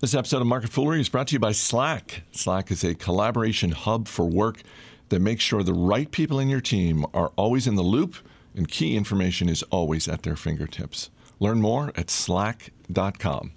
This 0.00 0.14
episode 0.14 0.40
of 0.40 0.46
Market 0.46 0.70
Foolery 0.70 0.98
is 0.98 1.10
brought 1.10 1.26
to 1.26 1.34
you 1.34 1.38
by 1.38 1.52
Slack. 1.52 2.22
Slack 2.32 2.70
is 2.70 2.82
a 2.84 2.94
collaboration 2.94 3.72
hub 3.72 4.08
for 4.08 4.24
work 4.24 4.62
that 5.10 5.20
makes 5.20 5.44
sure 5.44 5.62
the 5.62 5.74
right 5.74 6.10
people 6.10 6.38
in 6.38 6.48
your 6.48 6.62
team 6.62 7.04
are 7.12 7.32
always 7.36 7.66
in 7.66 7.74
the 7.74 7.82
loop 7.82 8.14
and 8.56 8.66
key 8.66 8.96
information 8.96 9.50
is 9.50 9.62
always 9.64 10.08
at 10.08 10.22
their 10.22 10.36
fingertips. 10.36 11.10
Learn 11.38 11.60
more 11.60 11.92
at 11.96 12.08
slack.com. 12.08 13.52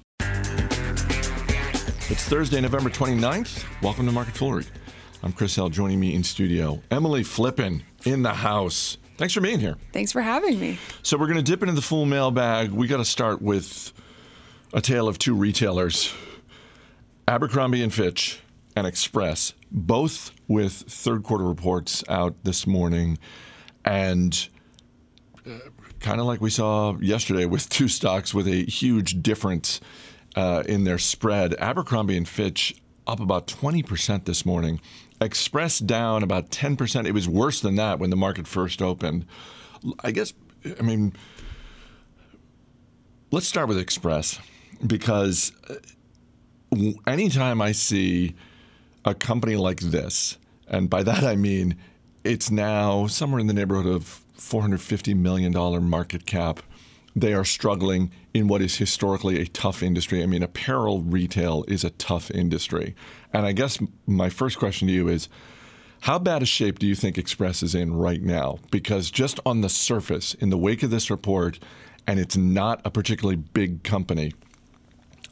It's 2.10 2.26
Thursday, 2.26 2.60
November 2.60 2.90
29th. 2.90 3.64
Welcome 3.82 4.06
to 4.08 4.12
Market 4.12 4.36
Foolery. 4.36 4.66
I'm 5.24 5.32
Chris 5.32 5.56
Hill. 5.56 5.70
Joining 5.70 6.02
me 6.02 6.14
in 6.14 6.26
studio, 6.26 6.82
Emily 6.92 7.24
Flippen 7.24 7.84
in 8.04 8.22
the 8.22 8.34
house. 8.34 8.98
Thanks 9.16 9.34
for 9.34 9.40
being 9.40 9.62
here. 9.62 9.78
Thanks 9.94 10.12
for 10.12 10.22
having 10.22 10.60
me. 10.60 10.78
So 11.04 11.18
we're 11.18 11.28
going 11.28 11.38
to 11.38 11.42
dip 11.42 11.64
into 11.64 11.74
the 11.74 11.82
full 11.82 12.06
mailbag. 12.06 12.72
We 12.72 12.88
got 12.88 12.98
to 12.98 13.06
start 13.06 13.42
with 13.42 13.94
a 14.74 14.82
tale 14.82 15.08
of 15.08 15.18
two 15.20 15.36
retailers, 15.36 16.14
Abercrombie 17.28 17.82
and 17.82 17.94
Fitch 17.94 18.42
and 18.76 18.86
Express, 18.86 19.54
both 19.72 20.32
with 20.48 20.74
third 20.74 21.24
quarter 21.24 21.46
reports 21.46 22.04
out 22.10 22.36
this 22.44 22.68
morning, 22.68 23.18
and 23.86 24.50
uh, 25.46 25.60
kind 26.00 26.20
of 26.20 26.26
like 26.26 26.42
we 26.42 26.50
saw 26.50 26.98
yesterday 27.00 27.46
with 27.46 27.70
two 27.70 27.88
stocks 27.88 28.34
with 28.34 28.48
a 28.48 28.66
huge 28.66 29.22
difference 29.22 29.80
uh, 30.36 30.64
in 30.66 30.84
their 30.84 30.98
spread. 30.98 31.54
Abercrombie 31.56 32.18
and 32.18 32.28
Fitch 32.28 32.76
up 33.08 33.20
about 33.20 33.48
20% 33.48 34.26
this 34.26 34.46
morning. 34.46 34.80
Express 35.22 35.80
down 35.80 36.24
about 36.24 36.50
10%. 36.50 37.06
It 37.06 37.14
was 37.14 37.30
worse 37.30 37.62
than 37.62 37.76
that 37.76 38.00
when 38.00 38.10
the 38.10 38.16
market 38.16 38.48
first 38.48 38.82
opened. 38.82 39.26
I 40.04 40.12
guess, 40.12 40.34
I 40.80 40.82
mean, 40.82 41.14
let's 43.32 43.48
start 43.48 43.68
with 43.68 43.78
Express 43.78 44.40
because 44.86 45.54
uh, 45.70 45.76
anytime 47.08 47.62
I 47.62 47.72
see 47.72 48.36
a 49.06 49.14
company 49.14 49.56
like 49.56 49.80
this, 49.80 50.38
and 50.68 50.90
by 50.90 51.04
that 51.04 51.24
I 51.24 51.36
mean 51.36 51.78
it's 52.24 52.50
now 52.50 53.08
somewhere 53.08 53.40
in 53.40 53.48
the 53.48 53.54
neighborhood 53.54 53.86
of 53.86 54.22
$450 54.38 55.16
million 55.16 55.54
market 55.84 56.26
cap. 56.26 56.62
They 57.16 57.34
are 57.34 57.46
struggling 57.46 58.12
in 58.34 58.48
what 58.48 58.62
is 58.62 58.78
historically 58.78 59.40
a 59.40 59.46
tough 59.46 59.84
industry. 59.84 60.24
I 60.24 60.26
mean, 60.26 60.42
apparel 60.42 61.02
retail 61.02 61.64
is 61.68 61.84
a 61.84 61.92
tough 61.92 62.32
industry. 62.32 62.96
And 63.32 63.46
I 63.46 63.52
guess 63.52 63.78
my 64.08 64.30
first 64.30 64.58
question 64.58 64.88
to 64.88 64.94
you 64.94 65.08
is 65.10 65.30
how 66.02 66.18
bad 66.18 66.42
a 66.42 66.46
shape 66.46 66.80
do 66.80 66.88
you 66.88 66.96
think 66.96 67.18
Express 67.18 67.62
is 67.62 67.76
in 67.76 67.94
right 67.94 68.22
now? 68.22 68.58
Because 68.72 69.12
just 69.12 69.40
on 69.46 69.62
the 69.62 69.70
surface, 69.70 70.34
in 70.34 70.50
the 70.50 70.58
wake 70.58 70.82
of 70.82 70.90
this 70.90 71.12
report, 71.12 71.60
and 72.08 72.20
it's 72.20 72.36
not 72.36 72.82
a 72.84 72.92
particularly 72.92 73.38
big 73.38 73.84
company, 73.84 74.34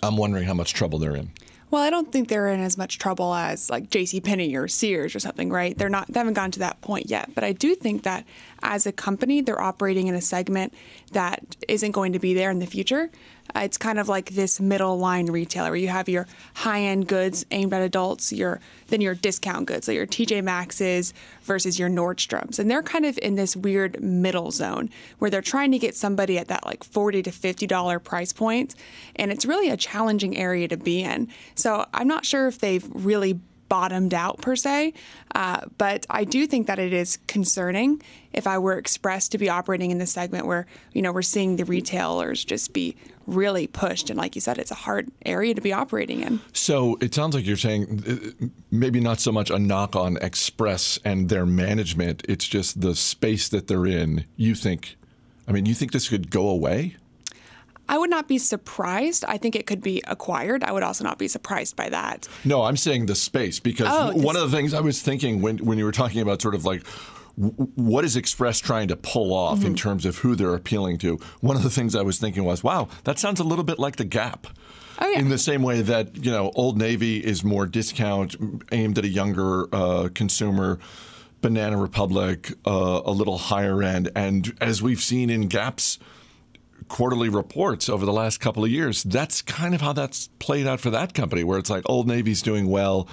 I'm 0.03 0.17
wondering 0.17 0.45
how 0.45 0.53
much 0.53 0.73
trouble 0.73 0.99
they're 0.99 1.15
in. 1.15 1.31
Well, 1.71 1.81
I 1.81 1.89
don't 1.89 2.11
think 2.11 2.27
they're 2.27 2.49
in 2.49 2.59
as 2.59 2.77
much 2.77 2.97
trouble 2.99 3.33
as 3.33 3.69
like 3.69 3.89
J.C. 3.89 4.19
Penney 4.19 4.53
or 4.57 4.67
Sears 4.67 5.15
or 5.15 5.19
something, 5.19 5.49
right? 5.49 5.77
They're 5.77 5.87
not. 5.87 6.07
They 6.07 6.19
haven't 6.19 6.33
gotten 6.33 6.51
to 6.51 6.59
that 6.59 6.81
point 6.81 7.09
yet. 7.09 7.33
But 7.33 7.45
I 7.45 7.53
do 7.53 7.75
think 7.75 8.03
that 8.03 8.25
as 8.61 8.85
a 8.85 8.91
company, 8.91 9.39
they're 9.39 9.61
operating 9.61 10.07
in 10.07 10.15
a 10.15 10.21
segment 10.21 10.73
that 11.13 11.55
isn't 11.69 11.91
going 11.91 12.11
to 12.11 12.19
be 12.19 12.33
there 12.33 12.51
in 12.51 12.59
the 12.59 12.65
future. 12.65 13.09
Uh, 13.55 13.61
it's 13.61 13.77
kind 13.77 13.99
of 13.99 14.07
like 14.07 14.31
this 14.31 14.59
middle 14.59 14.97
line 14.97 15.27
retailer 15.27 15.69
where 15.69 15.75
you 15.77 15.87
have 15.87 16.07
your 16.09 16.27
high 16.55 16.81
end 16.81 17.07
goods 17.07 17.45
aimed 17.51 17.73
at 17.73 17.81
adults, 17.81 18.31
your 18.31 18.59
then 18.87 19.01
your 19.01 19.15
discount 19.15 19.67
goods, 19.67 19.87
like 19.87 19.95
your 19.95 20.07
TJ 20.07 20.43
Maxx's 20.43 21.13
versus 21.43 21.79
your 21.79 21.89
Nordstroms, 21.89 22.59
and 22.59 22.69
they're 22.69 22.83
kind 22.83 23.05
of 23.05 23.17
in 23.19 23.35
this 23.35 23.55
weird 23.55 24.01
middle 24.01 24.51
zone 24.51 24.89
where 25.19 25.29
they're 25.29 25.41
trying 25.41 25.71
to 25.71 25.79
get 25.79 25.95
somebody 25.95 26.37
at 26.37 26.47
that 26.47 26.65
like 26.65 26.83
forty 26.83 27.21
to 27.23 27.31
fifty 27.31 27.67
dollar 27.67 27.99
price 27.99 28.33
point, 28.33 28.75
and 29.15 29.31
it's 29.31 29.45
really 29.45 29.69
a 29.69 29.77
challenging 29.77 30.37
area 30.37 30.67
to 30.67 30.77
be 30.77 31.01
in. 31.01 31.27
So 31.55 31.85
I'm 31.93 32.07
not 32.07 32.25
sure 32.25 32.47
if 32.47 32.59
they've 32.59 32.87
really 32.93 33.39
bottomed 33.71 34.13
out 34.13 34.41
per 34.41 34.53
se, 34.53 34.93
uh, 35.33 35.61
but 35.77 36.05
I 36.09 36.25
do 36.25 36.45
think 36.45 36.67
that 36.67 36.77
it 36.77 36.91
is 36.91 37.17
concerning 37.27 38.01
if 38.33 38.45
I 38.45 38.57
were 38.57 38.77
Express 38.77 39.29
to 39.29 39.37
be 39.37 39.47
operating 39.47 39.91
in 39.91 39.97
this 39.97 40.11
segment 40.11 40.45
where 40.45 40.65
you 40.91 41.01
know 41.01 41.13
we're 41.13 41.21
seeing 41.21 41.55
the 41.55 41.63
retailers 41.63 42.43
just 42.43 42.73
be 42.73 42.97
really 43.27 43.67
pushed, 43.67 44.09
and 44.09 44.19
like 44.19 44.35
you 44.35 44.41
said, 44.41 44.57
it's 44.57 44.71
a 44.71 44.75
hard 44.75 45.09
area 45.25 45.53
to 45.53 45.61
be 45.61 45.71
operating 45.71 46.19
in. 46.21 46.41
So 46.51 46.97
it 46.99 47.15
sounds 47.15 47.33
like 47.33 47.45
you're 47.45 47.55
saying 47.55 48.03
uh, 48.41 48.47
maybe 48.71 48.99
not 48.99 49.21
so 49.21 49.31
much 49.31 49.49
a 49.49 49.57
knock 49.57 49.95
on 49.95 50.17
Express 50.17 50.99
and 51.05 51.29
their 51.29 51.45
management; 51.45 52.25
it's 52.27 52.49
just 52.49 52.81
the 52.81 52.93
space 52.93 53.47
that 53.47 53.67
they're 53.67 53.87
in. 53.87 54.25
You 54.35 54.53
think, 54.53 54.97
I 55.47 55.53
mean, 55.53 55.65
you 55.65 55.73
think 55.73 55.93
this 55.93 56.09
could 56.09 56.29
go 56.29 56.49
away? 56.49 56.97
I 57.89 57.97
would 57.97 58.09
not 58.09 58.27
be 58.27 58.37
surprised. 58.37 59.25
I 59.27 59.37
think 59.37 59.55
it 59.55 59.65
could 59.65 59.81
be 59.81 60.01
acquired. 60.07 60.63
I 60.63 60.71
would 60.71 60.83
also 60.83 61.03
not 61.03 61.17
be 61.17 61.27
surprised 61.27 61.75
by 61.75 61.89
that. 61.89 62.27
No, 62.45 62.63
I'm 62.63 62.77
saying 62.77 63.07
the 63.07 63.15
space 63.15 63.59
because 63.59 63.87
Oh, 63.91 64.13
one 64.15 64.35
of 64.37 64.49
the 64.49 64.55
things 64.55 64.73
I 64.73 64.79
was 64.79 65.01
thinking 65.01 65.41
when 65.41 65.57
when 65.59 65.77
you 65.77 65.83
were 65.85 65.91
talking 65.91 66.21
about 66.21 66.41
sort 66.41 66.55
of 66.55 66.63
like 66.65 66.85
what 67.35 68.03
is 68.05 68.15
Express 68.15 68.59
trying 68.59 68.89
to 68.89 68.95
pull 68.95 69.33
off 69.33 69.59
Mm-hmm. 69.59 69.67
in 69.67 69.75
terms 69.75 70.05
of 70.05 70.17
who 70.19 70.35
they're 70.35 70.53
appealing 70.55 70.97
to? 70.99 71.17
One 71.39 71.55
of 71.55 71.63
the 71.63 71.69
things 71.69 71.95
I 71.95 72.01
was 72.01 72.19
thinking 72.19 72.43
was, 72.43 72.63
wow, 72.63 72.87
that 73.05 73.19
sounds 73.19 73.39
a 73.39 73.43
little 73.43 73.63
bit 73.63 73.79
like 73.79 73.95
the 73.97 74.05
Gap. 74.05 74.47
Oh, 74.99 75.07
yeah. 75.09 75.19
In 75.19 75.29
the 75.29 75.37
same 75.37 75.63
way 75.63 75.81
that 75.81 76.23
you 76.23 76.29
know, 76.31 76.51
Old 76.55 76.77
Navy 76.77 77.17
is 77.17 77.43
more 77.43 77.65
discount, 77.65 78.35
aimed 78.71 78.97
at 78.97 79.05
a 79.05 79.09
younger 79.09 79.73
uh, 79.73 80.09
consumer. 80.13 80.79
Banana 81.41 81.75
Republic, 81.75 82.51
uh, 82.67 83.01
a 83.03 83.11
little 83.11 83.39
higher 83.39 83.81
end, 83.81 84.11
and 84.15 84.55
as 84.61 84.83
we've 84.83 85.01
seen 85.01 85.31
in 85.31 85.47
Gap's 85.47 85.97
quarterly 86.91 87.29
reports 87.29 87.87
over 87.87 88.05
the 88.05 88.11
last 88.11 88.41
couple 88.41 88.65
of 88.65 88.69
years. 88.69 89.03
That's 89.03 89.41
kind 89.41 89.73
of 89.73 89.79
how 89.79 89.93
that's 89.93 90.27
played 90.39 90.67
out 90.67 90.81
for 90.81 90.89
that 90.89 91.13
company, 91.13 91.41
where 91.43 91.57
it's 91.57 91.69
like 91.69 91.83
Old 91.85 92.05
Navy's 92.05 92.41
doing 92.41 92.67
well. 92.67 93.07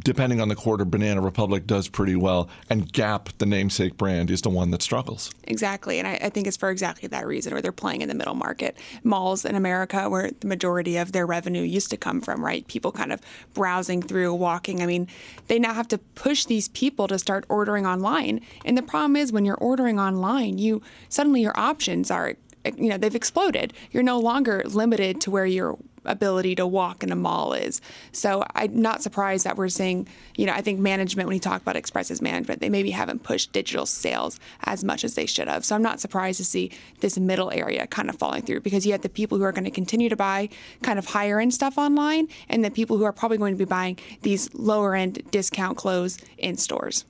Depending 0.00 0.40
on 0.40 0.48
the 0.48 0.54
quarter, 0.54 0.84
Banana 0.84 1.20
Republic 1.20 1.66
does 1.66 1.88
pretty 1.88 2.14
well, 2.14 2.48
and 2.68 2.92
Gap, 2.92 3.30
the 3.38 3.46
namesake 3.46 3.96
brand, 3.96 4.30
is 4.30 4.42
the 4.42 4.50
one 4.50 4.70
that 4.70 4.82
struggles. 4.82 5.32
Exactly. 5.44 5.98
And 5.98 6.06
I, 6.06 6.18
I 6.22 6.28
think 6.28 6.46
it's 6.46 6.58
for 6.58 6.70
exactly 6.70 7.08
that 7.08 7.26
reason 7.26 7.54
where 7.54 7.62
they're 7.62 7.72
playing 7.72 8.02
in 8.02 8.08
the 8.08 8.14
middle 8.14 8.34
market. 8.34 8.76
Malls 9.02 9.46
in 9.46 9.54
America, 9.56 10.08
where 10.08 10.30
the 10.40 10.46
majority 10.46 10.98
of 10.98 11.12
their 11.12 11.26
revenue 11.26 11.62
used 11.62 11.90
to 11.90 11.96
come 11.96 12.20
from, 12.20 12.44
right? 12.44 12.66
People 12.68 12.92
kind 12.92 13.12
of 13.12 13.20
browsing 13.54 14.02
through, 14.02 14.34
walking. 14.34 14.82
I 14.82 14.86
mean, 14.86 15.08
they 15.46 15.58
now 15.58 15.72
have 15.72 15.88
to 15.88 15.98
push 15.98 16.44
these 16.44 16.68
people 16.68 17.08
to 17.08 17.18
start 17.18 17.46
ordering 17.48 17.86
online. 17.86 18.42
And 18.64 18.76
the 18.76 18.82
problem 18.82 19.16
is 19.16 19.32
when 19.32 19.46
you're 19.46 19.56
ordering 19.56 19.98
online, 19.98 20.58
you 20.58 20.82
suddenly 21.08 21.40
your 21.40 21.58
options 21.58 22.10
are 22.10 22.36
Eh, 22.64 22.72
you 22.76 22.88
know 22.88 22.96
they've 22.96 23.14
exploded. 23.14 23.72
You're 23.90 24.02
no 24.02 24.18
longer 24.18 24.62
limited 24.66 25.20
to 25.22 25.30
where 25.30 25.46
your 25.46 25.78
ability 26.04 26.54
to 26.54 26.66
walk 26.66 27.02
in 27.02 27.12
a 27.12 27.16
mall 27.16 27.52
is. 27.52 27.80
So 28.12 28.44
i'm 28.54 28.80
not 28.80 29.02
surprised 29.02 29.44
that 29.44 29.56
we're 29.56 29.68
seeing 29.68 30.08
you 30.36 30.46
know 30.46 30.52
i 30.52 30.62
think 30.62 30.78
management 30.78 31.26
when 31.26 31.34
you 31.34 31.40
talk 31.40 31.60
about 31.60 31.76
express's 31.76 32.22
management 32.22 32.60
they 32.60 32.70
maybe 32.70 32.90
haven't 32.90 33.22
pushed 33.22 33.52
digital 33.52 33.84
sales 33.84 34.40
as 34.64 34.82
much 34.84 35.04
as 35.04 35.14
they 35.14 35.26
should 35.26 35.48
have. 35.48 35.64
So 35.64 35.74
i'm 35.74 35.82
not 35.82 36.00
surprised 36.00 36.38
to 36.38 36.44
see 36.44 36.70
this 37.00 37.18
middle 37.18 37.50
area 37.50 37.86
kind 37.86 38.08
of 38.08 38.16
falling 38.16 38.42
through 38.42 38.60
because 38.60 38.86
you 38.86 38.92
have 38.92 39.02
the 39.02 39.08
people 39.08 39.38
who 39.38 39.44
are 39.44 39.52
going 39.52 39.64
to 39.64 39.70
continue 39.70 40.08
to 40.08 40.16
buy 40.16 40.48
kind 40.82 40.98
of 40.98 41.06
higher 41.06 41.40
end 41.40 41.52
stuff 41.54 41.78
online 41.78 42.28
and 42.48 42.64
the 42.64 42.70
people 42.70 42.96
who 42.96 43.04
are 43.04 43.12
probably 43.12 43.38
going 43.38 43.54
to 43.54 43.58
be 43.58 43.64
buying 43.64 43.98
these 44.22 44.52
lower 44.54 44.94
end 44.94 45.22
discount 45.30 45.76
clothes 45.76 46.18
in 46.38 46.56
stores. 46.56 47.04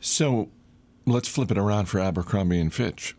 So 0.00 0.50
let's 1.06 1.28
flip 1.28 1.50
it 1.50 1.58
around 1.58 1.86
for 1.86 1.98
Abercrombie 1.98 2.60
and 2.60 2.72
Fitch. 2.72 3.16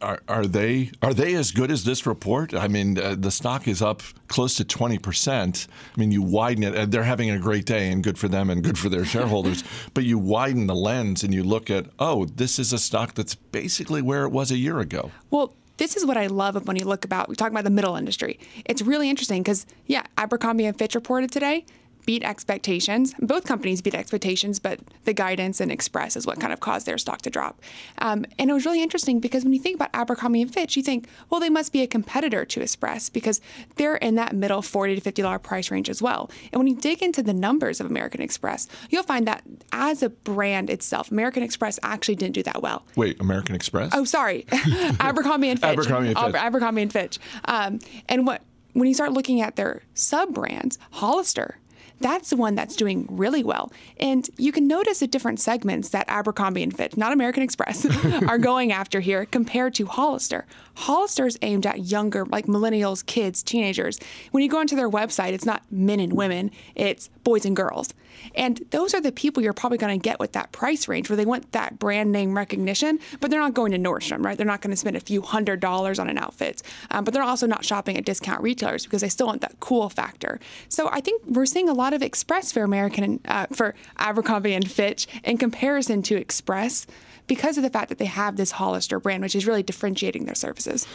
Are, 0.00 0.20
are 0.28 0.46
they 0.46 0.90
are 1.02 1.12
they 1.12 1.34
as 1.34 1.50
good 1.50 1.70
as 1.70 1.84
this 1.84 2.06
report? 2.06 2.54
I 2.54 2.68
mean, 2.68 2.98
uh, 2.98 3.16
the 3.18 3.30
stock 3.30 3.68
is 3.68 3.82
up 3.82 4.02
close 4.28 4.54
to 4.56 4.64
twenty 4.64 4.98
percent. 4.98 5.66
I 5.94 6.00
mean, 6.00 6.12
you 6.12 6.22
widen 6.22 6.64
it. 6.64 6.74
And 6.74 6.92
they're 6.92 7.02
having 7.02 7.30
a 7.30 7.38
great 7.38 7.66
day, 7.66 7.90
and 7.90 8.02
good 8.02 8.18
for 8.18 8.28
them, 8.28 8.50
and 8.50 8.62
good 8.62 8.78
for 8.78 8.88
their 8.88 9.04
shareholders. 9.14 9.64
but 9.94 10.04
you 10.04 10.18
widen 10.18 10.66
the 10.66 10.74
lens, 10.74 11.24
and 11.24 11.34
you 11.34 11.42
look 11.42 11.70
at, 11.70 11.86
oh, 11.98 12.24
this 12.24 12.58
is 12.58 12.72
a 12.72 12.78
stock 12.78 13.14
that's 13.14 13.34
basically 13.34 14.02
where 14.02 14.24
it 14.24 14.30
was 14.30 14.50
a 14.50 14.56
year 14.56 14.78
ago. 14.78 15.10
Well, 15.30 15.54
this 15.78 15.96
is 15.96 16.04
what 16.04 16.16
I 16.16 16.26
love 16.26 16.66
when 16.66 16.76
you 16.76 16.84
look 16.84 17.04
about 17.04 17.28
we 17.28 17.36
talk 17.36 17.50
about 17.50 17.64
the 17.64 17.70
middle 17.70 17.96
industry. 17.96 18.38
It's 18.64 18.82
really 18.82 19.08
interesting 19.08 19.42
because 19.42 19.66
yeah, 19.86 20.04
Abercrombie 20.16 20.66
and 20.66 20.76
Fitch 20.76 20.94
reported 20.94 21.30
today 21.30 21.64
beat 22.08 22.24
expectations. 22.24 23.14
Both 23.20 23.44
companies 23.44 23.82
beat 23.82 23.94
expectations, 23.94 24.58
but 24.58 24.80
the 25.04 25.12
guidance 25.12 25.60
and 25.60 25.70
Express 25.70 26.16
is 26.16 26.26
what 26.26 26.40
kind 26.40 26.54
of 26.54 26.60
caused 26.60 26.86
their 26.86 26.96
stock 26.96 27.20
to 27.20 27.28
drop. 27.28 27.60
Um, 27.98 28.24
and 28.38 28.48
it 28.48 28.54
was 28.54 28.64
really 28.64 28.82
interesting 28.82 29.20
because 29.20 29.44
when 29.44 29.52
you 29.52 29.60
think 29.60 29.74
about 29.76 29.90
Abercrombie 29.92 30.40
and 30.40 30.50
Fitch, 30.50 30.74
you 30.74 30.82
think, 30.82 31.06
well, 31.28 31.38
they 31.38 31.50
must 31.50 31.70
be 31.70 31.82
a 31.82 31.86
competitor 31.86 32.46
to 32.46 32.62
Express 32.62 33.10
because 33.10 33.42
they're 33.76 33.96
in 33.96 34.14
that 34.14 34.34
middle 34.34 34.62
forty 34.62 34.94
to 34.94 35.02
fifty 35.02 35.20
dollar 35.20 35.38
price 35.38 35.70
range 35.70 35.90
as 35.90 36.00
well. 36.00 36.30
And 36.50 36.58
when 36.58 36.66
you 36.66 36.76
dig 36.76 37.02
into 37.02 37.22
the 37.22 37.34
numbers 37.34 37.78
of 37.78 37.84
American 37.84 38.22
Express, 38.22 38.68
you'll 38.88 39.02
find 39.02 39.26
that 39.28 39.42
as 39.72 40.02
a 40.02 40.08
brand 40.08 40.70
itself, 40.70 41.10
American 41.10 41.42
Express 41.42 41.78
actually 41.82 42.16
didn't 42.16 42.36
do 42.36 42.42
that 42.44 42.62
well. 42.62 42.86
Wait, 42.96 43.20
American 43.20 43.54
Express? 43.54 43.90
Oh, 43.92 44.04
sorry, 44.04 44.46
Abercrombie 44.98 45.50
and 45.50 45.60
Fitch. 45.60 45.72
Abercrombie 45.72 46.08
and 46.08 46.18
Fitch. 46.18 46.34
Abercrombie 46.36 46.80
and 46.80 46.92
Fitch. 46.92 47.18
Um, 47.44 47.80
and 48.08 48.26
what 48.26 48.40
when 48.72 48.88
you 48.88 48.94
start 48.94 49.12
looking 49.12 49.42
at 49.42 49.56
their 49.56 49.82
sub 49.92 50.32
brands, 50.32 50.78
Hollister, 50.92 51.58
that's 52.00 52.30
the 52.30 52.36
one 52.36 52.54
that's 52.54 52.76
doing 52.76 53.06
really 53.10 53.42
well. 53.42 53.72
And 53.98 54.28
you 54.36 54.52
can 54.52 54.66
notice 54.66 55.00
the 55.00 55.06
different 55.06 55.40
segments 55.40 55.90
that 55.90 56.08
Abercrombie 56.08 56.62
and 56.62 56.76
Fitch, 56.76 56.96
not 56.96 57.12
American 57.12 57.42
Express, 57.42 57.86
are 58.28 58.38
going 58.38 58.72
after 58.72 59.00
here 59.00 59.24
compared 59.26 59.74
to 59.74 59.86
Hollister. 59.86 60.46
Hollister 60.74 61.26
is 61.26 61.38
aimed 61.42 61.66
at 61.66 61.86
younger, 61.86 62.24
like 62.24 62.46
millennials, 62.46 63.04
kids, 63.04 63.42
teenagers. 63.42 63.98
When 64.30 64.42
you 64.42 64.48
go 64.48 64.58
onto 64.58 64.76
their 64.76 64.90
website, 64.90 65.32
it's 65.32 65.46
not 65.46 65.62
men 65.70 66.00
and 66.00 66.12
women, 66.12 66.50
it's 66.74 67.08
boys 67.24 67.44
and 67.44 67.56
girls. 67.56 67.92
And 68.34 68.62
those 68.70 68.94
are 68.94 69.00
the 69.00 69.12
people 69.12 69.42
you're 69.42 69.52
probably 69.52 69.78
going 69.78 69.98
to 69.98 70.02
get 70.02 70.20
with 70.20 70.32
that 70.32 70.52
price 70.52 70.88
range 70.88 71.08
where 71.08 71.16
they 71.16 71.24
want 71.24 71.52
that 71.52 71.78
brand 71.78 72.12
name 72.12 72.36
recognition, 72.36 72.98
but 73.20 73.30
they're 73.30 73.40
not 73.40 73.54
going 73.54 73.72
to 73.72 73.78
Nordstrom, 73.78 74.24
right? 74.24 74.36
They're 74.36 74.46
not 74.46 74.60
going 74.60 74.70
to 74.70 74.76
spend 74.76 74.96
a 74.96 75.00
few 75.00 75.22
hundred 75.22 75.60
dollars 75.60 75.98
on 75.98 76.08
an 76.08 76.18
outfit. 76.18 76.62
Um, 76.90 77.04
but 77.04 77.14
they're 77.14 77.22
also 77.22 77.46
not 77.46 77.64
shopping 77.64 77.96
at 77.96 78.04
discount 78.04 78.42
retailers 78.42 78.84
because 78.84 79.00
they 79.00 79.08
still 79.08 79.26
want 79.26 79.40
that 79.42 79.60
cool 79.60 79.88
factor. 79.88 80.40
So 80.68 80.88
I 80.92 81.00
think 81.00 81.22
we're 81.26 81.46
seeing 81.46 81.68
a 81.68 81.74
lot 81.74 81.92
of 81.92 82.02
Express 82.02 82.52
for 82.52 82.62
American, 82.62 83.20
uh, 83.26 83.46
for 83.52 83.74
Abercrombie 83.98 84.54
and 84.54 84.70
Fitch 84.70 85.06
in 85.24 85.38
comparison 85.38 86.02
to 86.02 86.16
Express 86.16 86.86
because 87.26 87.56
of 87.56 87.62
the 87.62 87.70
fact 87.70 87.90
that 87.90 87.98
they 87.98 88.06
have 88.06 88.36
this 88.36 88.52
Hollister 88.52 88.98
brand, 88.98 89.22
which 89.22 89.36
is 89.36 89.46
really 89.46 89.62
differentiating 89.62 90.24
their 90.24 90.34
services. 90.34 90.86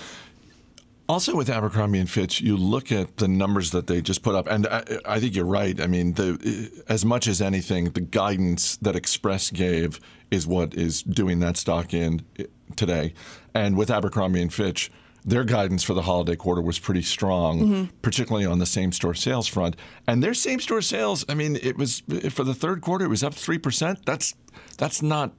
Also, 1.10 1.36
with 1.36 1.50
Abercrombie 1.50 2.00
and 2.00 2.10
Fitch, 2.10 2.40
you 2.40 2.56
look 2.56 2.92
at 2.92 3.18
the 3.18 3.28
numbers 3.28 3.72
that 3.72 3.88
they 3.88 4.02
just 4.02 4.24
put 4.24 4.36
up, 4.36 4.48
and 4.48 4.66
I, 4.68 4.84
I, 5.06 5.20
think 5.20 5.36
you're 5.36 5.46
right. 5.46 5.80
I 5.82 5.86
mean, 5.86 6.14
the, 6.14 6.84
as 6.88 7.04
much 7.04 7.28
as 7.28 7.42
anything, 7.42 7.86
the 7.92 8.02
guidance 8.02 8.78
that 8.78 8.96
Express 8.96 9.52
gave 9.52 10.00
is 10.32 10.48
what 10.48 10.74
is 10.74 11.04
doing 11.04 11.42
that 11.42 11.58
stock 11.58 11.94
in 11.94 12.26
today. 12.78 13.14
And 13.54 13.78
with 13.78 13.92
Abercrombie 13.92 14.42
and 14.42 14.54
Fitch, 14.54 14.92
their 15.26 15.44
guidance 15.44 15.84
for 15.84 15.94
the 15.94 16.02
holiday 16.02 16.36
quarter 16.36 16.62
was 16.62 16.80
pretty 16.80 17.02
strong, 17.02 17.60
mm-hmm. 17.60 17.84
particularly 18.02 18.46
on 18.46 18.60
the 18.60 18.66
same 18.66 18.92
store 18.92 19.14
sales 19.14 19.48
front. 19.48 19.76
And 20.08 20.24
their 20.24 20.34
same 20.34 20.60
store 20.60 20.82
sales, 20.82 21.26
I 21.30 21.34
mean, 21.34 21.58
it 21.62 21.78
was 21.78 22.02
for 22.30 22.44
the 22.44 22.54
third 22.54 22.82
quarter, 22.82 23.06
it 23.06 23.10
was 23.10 23.24
up 23.24 23.34
three 23.34 23.58
percent. 23.58 24.06
That's 24.06 24.36
that's 24.78 25.02
not 25.02 25.34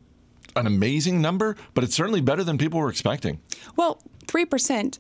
an 0.56 0.66
amazing 0.66 1.20
number, 1.20 1.56
but 1.75 1.84
it's 1.84 1.94
certainly 1.94 2.20
better 2.20 2.44
than 2.44 2.58
people 2.58 2.81
were 2.81 2.88
expecting. 2.88 3.40
Well, 3.76 4.00
three 4.26 4.44
percent 4.44 4.99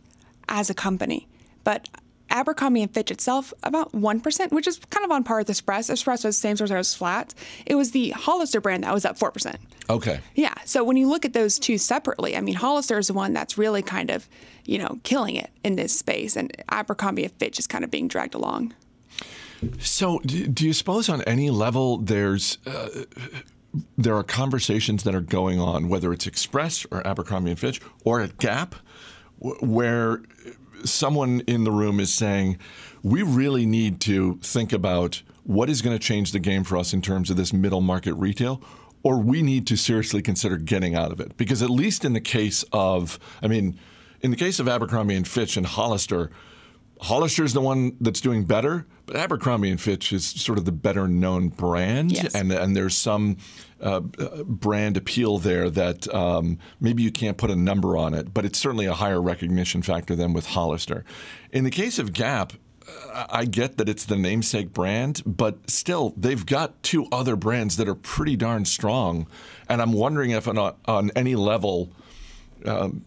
as 0.48 0.70
a 0.70 0.74
company. 0.74 1.28
But 1.62 1.88
Abercrombie 2.30 2.82
and 2.82 2.92
Fitch 2.92 3.10
itself, 3.10 3.54
about 3.62 3.92
1%, 3.92 4.52
which 4.52 4.66
is 4.66 4.78
kind 4.90 5.04
of 5.04 5.10
on 5.10 5.24
par 5.24 5.38
with 5.38 5.50
Express. 5.50 5.88
Express 5.90 6.24
was 6.24 6.36
the 6.36 6.40
same 6.40 6.56
store 6.56 6.76
was 6.76 6.94
flat. 6.94 7.34
It 7.66 7.74
was 7.74 7.92
the 7.92 8.10
Hollister 8.10 8.60
brand 8.60 8.84
that 8.84 8.92
was 8.92 9.04
up 9.04 9.18
4%. 9.18 9.56
Okay. 9.88 10.20
Yeah. 10.34 10.54
So 10.64 10.82
when 10.82 10.96
you 10.96 11.08
look 11.08 11.24
at 11.24 11.32
those 11.32 11.58
two 11.58 11.78
separately, 11.78 12.36
I 12.36 12.40
mean, 12.40 12.54
Hollister 12.54 12.98
is 12.98 13.08
the 13.08 13.14
one 13.14 13.32
that's 13.34 13.56
really 13.56 13.82
kind 13.82 14.10
of, 14.10 14.28
you 14.64 14.78
know, 14.78 14.98
killing 15.04 15.36
it 15.36 15.50
in 15.62 15.76
this 15.76 15.96
space, 15.96 16.36
and 16.36 16.50
Abercrombie 16.70 17.24
and 17.24 17.32
Fitch 17.34 17.58
is 17.58 17.66
kind 17.66 17.84
of 17.84 17.90
being 17.90 18.08
dragged 18.08 18.34
along. 18.34 18.74
So, 19.78 20.18
do 20.20 20.66
you 20.66 20.72
suppose 20.72 21.08
on 21.08 21.22
any 21.22 21.50
level 21.50 21.98
there's 21.98 22.58
uh, 22.66 22.88
there 23.96 24.16
are 24.16 24.22
conversations 24.22 25.04
that 25.04 25.14
are 25.14 25.20
going 25.20 25.60
on, 25.60 25.88
whether 25.88 26.12
it's 26.12 26.26
Express 26.26 26.86
or 26.90 27.06
Abercrombie 27.06 27.50
and 27.50 27.58
Fitch 27.58 27.80
or 28.04 28.20
at 28.20 28.38
Gap, 28.38 28.74
where 29.60 30.22
someone 30.84 31.40
in 31.46 31.64
the 31.64 31.70
room 31.70 32.00
is 32.00 32.12
saying, 32.12 32.58
we 33.02 33.22
really 33.22 33.66
need 33.66 34.00
to 34.00 34.38
think 34.42 34.72
about 34.72 35.22
what 35.44 35.68
is 35.68 35.82
going 35.82 35.96
to 35.96 36.02
change 36.02 36.32
the 36.32 36.38
game 36.38 36.64
for 36.64 36.76
us 36.76 36.94
in 36.94 37.02
terms 37.02 37.30
of 37.30 37.36
this 37.36 37.52
middle 37.52 37.82
market 37.82 38.14
retail, 38.14 38.62
or 39.02 39.18
we 39.18 39.42
need 39.42 39.66
to 39.66 39.76
seriously 39.76 40.22
consider 40.22 40.56
getting 40.56 40.94
out 40.94 41.12
of 41.12 41.20
it. 41.20 41.36
Because 41.36 41.62
at 41.62 41.68
least 41.68 42.04
in 42.04 42.14
the 42.14 42.20
case 42.20 42.64
of, 42.72 43.18
I 43.42 43.48
mean, 43.48 43.78
in 44.22 44.30
the 44.30 44.36
case 44.36 44.58
of 44.58 44.66
Abercrombie 44.66 45.14
and 45.14 45.28
Fitch 45.28 45.58
and 45.58 45.66
Hollister, 45.66 46.30
Hollister 47.00 47.44
is 47.44 47.52
the 47.52 47.60
one 47.60 47.96
that's 48.00 48.20
doing 48.20 48.44
better, 48.44 48.86
but 49.06 49.16
Abercrombie 49.16 49.70
and 49.70 49.80
Fitch 49.80 50.12
is 50.12 50.24
sort 50.26 50.58
of 50.58 50.64
the 50.64 50.72
better 50.72 51.08
known 51.08 51.48
brand, 51.48 52.12
yes. 52.12 52.34
and 52.34 52.52
and 52.52 52.76
there's 52.76 52.96
some 52.96 53.36
uh, 53.80 54.00
brand 54.00 54.96
appeal 54.96 55.38
there 55.38 55.68
that 55.70 56.12
um, 56.14 56.58
maybe 56.80 57.02
you 57.02 57.10
can't 57.10 57.36
put 57.36 57.50
a 57.50 57.56
number 57.56 57.96
on 57.96 58.14
it, 58.14 58.32
but 58.32 58.44
it's 58.44 58.58
certainly 58.58 58.86
a 58.86 58.94
higher 58.94 59.20
recognition 59.20 59.82
factor 59.82 60.14
than 60.16 60.32
with 60.32 60.46
Hollister. 60.46 61.04
In 61.52 61.64
the 61.64 61.70
case 61.70 61.98
of 61.98 62.12
Gap, 62.12 62.54
I 63.12 63.44
get 63.44 63.76
that 63.78 63.88
it's 63.88 64.04
the 64.04 64.16
namesake 64.16 64.72
brand, 64.72 65.22
but 65.26 65.70
still, 65.70 66.14
they've 66.16 66.44
got 66.44 66.82
two 66.82 67.06
other 67.10 67.36
brands 67.36 67.76
that 67.76 67.88
are 67.88 67.94
pretty 67.94 68.36
darn 68.36 68.64
strong, 68.64 69.26
and 69.68 69.82
I'm 69.82 69.92
wondering 69.92 70.30
if 70.30 70.46
on, 70.48 70.58
on 70.86 71.10
any 71.16 71.34
level. 71.34 71.90
Um, 72.64 73.04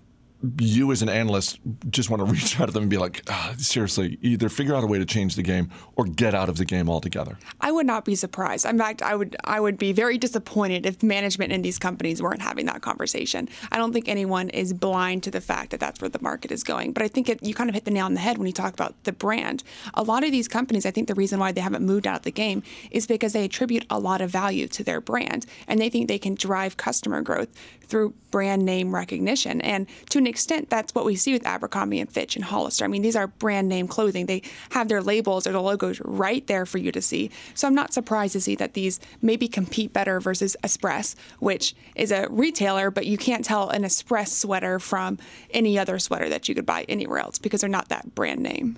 you 0.59 0.91
as 0.91 1.01
an 1.01 1.09
analyst 1.09 1.59
just 1.89 2.09
want 2.09 2.25
to 2.25 2.25
reach 2.31 2.59
out 2.59 2.67
to 2.67 2.71
them 2.71 2.83
and 2.83 2.89
be 2.89 2.97
like, 2.97 3.23
ah, 3.29 3.53
seriously, 3.57 4.17
either 4.21 4.49
figure 4.49 4.75
out 4.75 4.83
a 4.83 4.87
way 4.87 4.99
to 4.99 5.05
change 5.05 5.35
the 5.35 5.43
game 5.43 5.69
or 5.95 6.05
get 6.05 6.35
out 6.35 6.49
of 6.49 6.57
the 6.57 6.65
game 6.65 6.89
altogether. 6.89 7.37
I 7.61 7.71
would 7.71 7.85
not 7.85 8.05
be 8.05 8.15
surprised. 8.15 8.65
In 8.65 8.77
fact, 8.77 9.01
I 9.01 9.15
would 9.15 9.35
I 9.43 9.59
would 9.59 9.77
be 9.77 9.93
very 9.93 10.17
disappointed 10.17 10.85
if 10.85 11.01
management 11.01 11.51
in 11.51 11.61
these 11.61 11.79
companies 11.79 12.21
weren't 12.21 12.41
having 12.41 12.65
that 12.67 12.81
conversation. 12.81 13.49
I 13.71 13.77
don't 13.77 13.93
think 13.93 14.07
anyone 14.07 14.49
is 14.49 14.73
blind 14.73 15.23
to 15.23 15.31
the 15.31 15.41
fact 15.41 15.71
that 15.71 15.79
that's 15.79 16.01
where 16.01 16.09
the 16.09 16.21
market 16.21 16.51
is 16.51 16.63
going. 16.63 16.93
But 16.93 17.03
I 17.03 17.07
think 17.07 17.29
it, 17.29 17.43
you 17.43 17.53
kind 17.53 17.69
of 17.69 17.73
hit 17.73 17.85
the 17.85 17.91
nail 17.91 18.05
on 18.05 18.13
the 18.13 18.19
head 18.19 18.37
when 18.37 18.47
you 18.47 18.53
talk 18.53 18.73
about 18.73 18.95
the 19.03 19.11
brand. 19.11 19.63
A 19.93 20.03
lot 20.03 20.23
of 20.23 20.31
these 20.31 20.47
companies, 20.47 20.85
I 20.85 20.91
think 20.91 21.07
the 21.07 21.15
reason 21.15 21.39
why 21.39 21.51
they 21.51 21.61
haven't 21.61 21.85
moved 21.85 22.07
out 22.07 22.17
of 22.17 22.23
the 22.23 22.31
game 22.31 22.63
is 22.91 23.07
because 23.07 23.33
they 23.33 23.45
attribute 23.45 23.85
a 23.89 23.99
lot 23.99 24.21
of 24.21 24.29
value 24.29 24.67
to 24.67 24.83
their 24.83 25.01
brand 25.01 25.45
and 25.67 25.79
they 25.79 25.89
think 25.89 26.07
they 26.07 26.19
can 26.19 26.35
drive 26.35 26.77
customer 26.77 27.21
growth 27.21 27.49
through 27.87 28.13
brand 28.31 28.65
name 28.65 28.93
recognition. 28.93 29.61
And 29.61 29.87
to 30.09 30.17
an 30.17 30.27
extent, 30.27 30.69
that's 30.69 30.93
what 30.93 31.05
we 31.05 31.15
see 31.15 31.33
with 31.33 31.45
Abercrombie 31.45 31.99
and 31.99 32.11
Fitch 32.11 32.35
and 32.35 32.45
Hollister. 32.45 32.85
I 32.85 32.87
mean, 32.87 33.01
these 33.01 33.15
are 33.15 33.27
brand 33.27 33.69
name 33.69 33.87
clothing. 33.87 34.25
They 34.25 34.41
have 34.71 34.87
their 34.87 35.01
labels 35.01 35.47
or 35.47 35.51
the 35.51 35.61
logos 35.61 35.99
right 36.01 36.45
there 36.47 36.65
for 36.65 36.77
you 36.77 36.91
to 36.91 37.01
see. 37.01 37.31
So 37.53 37.67
I'm 37.67 37.75
not 37.75 37.93
surprised 37.93 38.33
to 38.33 38.41
see 38.41 38.55
that 38.55 38.73
these 38.73 38.99
maybe 39.21 39.47
compete 39.47 39.93
better 39.93 40.19
versus 40.19 40.55
Express, 40.63 41.15
which 41.39 41.75
is 41.95 42.11
a 42.11 42.27
retailer, 42.29 42.91
but 42.91 43.05
you 43.05 43.17
can't 43.17 43.45
tell 43.45 43.69
an 43.69 43.83
Express 43.83 44.31
sweater 44.33 44.79
from 44.79 45.17
any 45.51 45.79
other 45.79 45.99
sweater 45.99 46.29
that 46.29 46.49
you 46.49 46.55
could 46.55 46.65
buy 46.65 46.85
anywhere 46.89 47.19
else 47.19 47.39
because 47.39 47.61
they're 47.61 47.69
not 47.69 47.89
that 47.89 48.13
brand 48.13 48.41
name. 48.41 48.77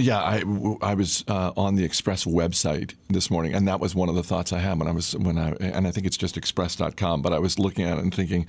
Yeah, 0.00 0.18
I, 0.18 0.42
I 0.80 0.94
was 0.94 1.24
uh, 1.28 1.52
on 1.56 1.74
the 1.74 1.84
Express 1.84 2.24
website 2.24 2.94
this 3.08 3.30
morning, 3.30 3.54
and 3.54 3.68
that 3.68 3.80
was 3.80 3.94
one 3.94 4.08
of 4.08 4.14
the 4.14 4.22
thoughts 4.22 4.52
I 4.52 4.58
had 4.58 4.78
when 4.78 4.88
I 4.88 4.92
was 4.92 5.16
when 5.16 5.38
I 5.38 5.50
and 5.60 5.86
I 5.86 5.90
think 5.90 6.06
it's 6.06 6.16
just 6.16 6.36
express.com, 6.36 7.22
but 7.22 7.32
I 7.32 7.38
was 7.38 7.58
looking 7.58 7.84
at 7.84 7.98
it 7.98 8.02
and 8.02 8.14
thinking, 8.14 8.46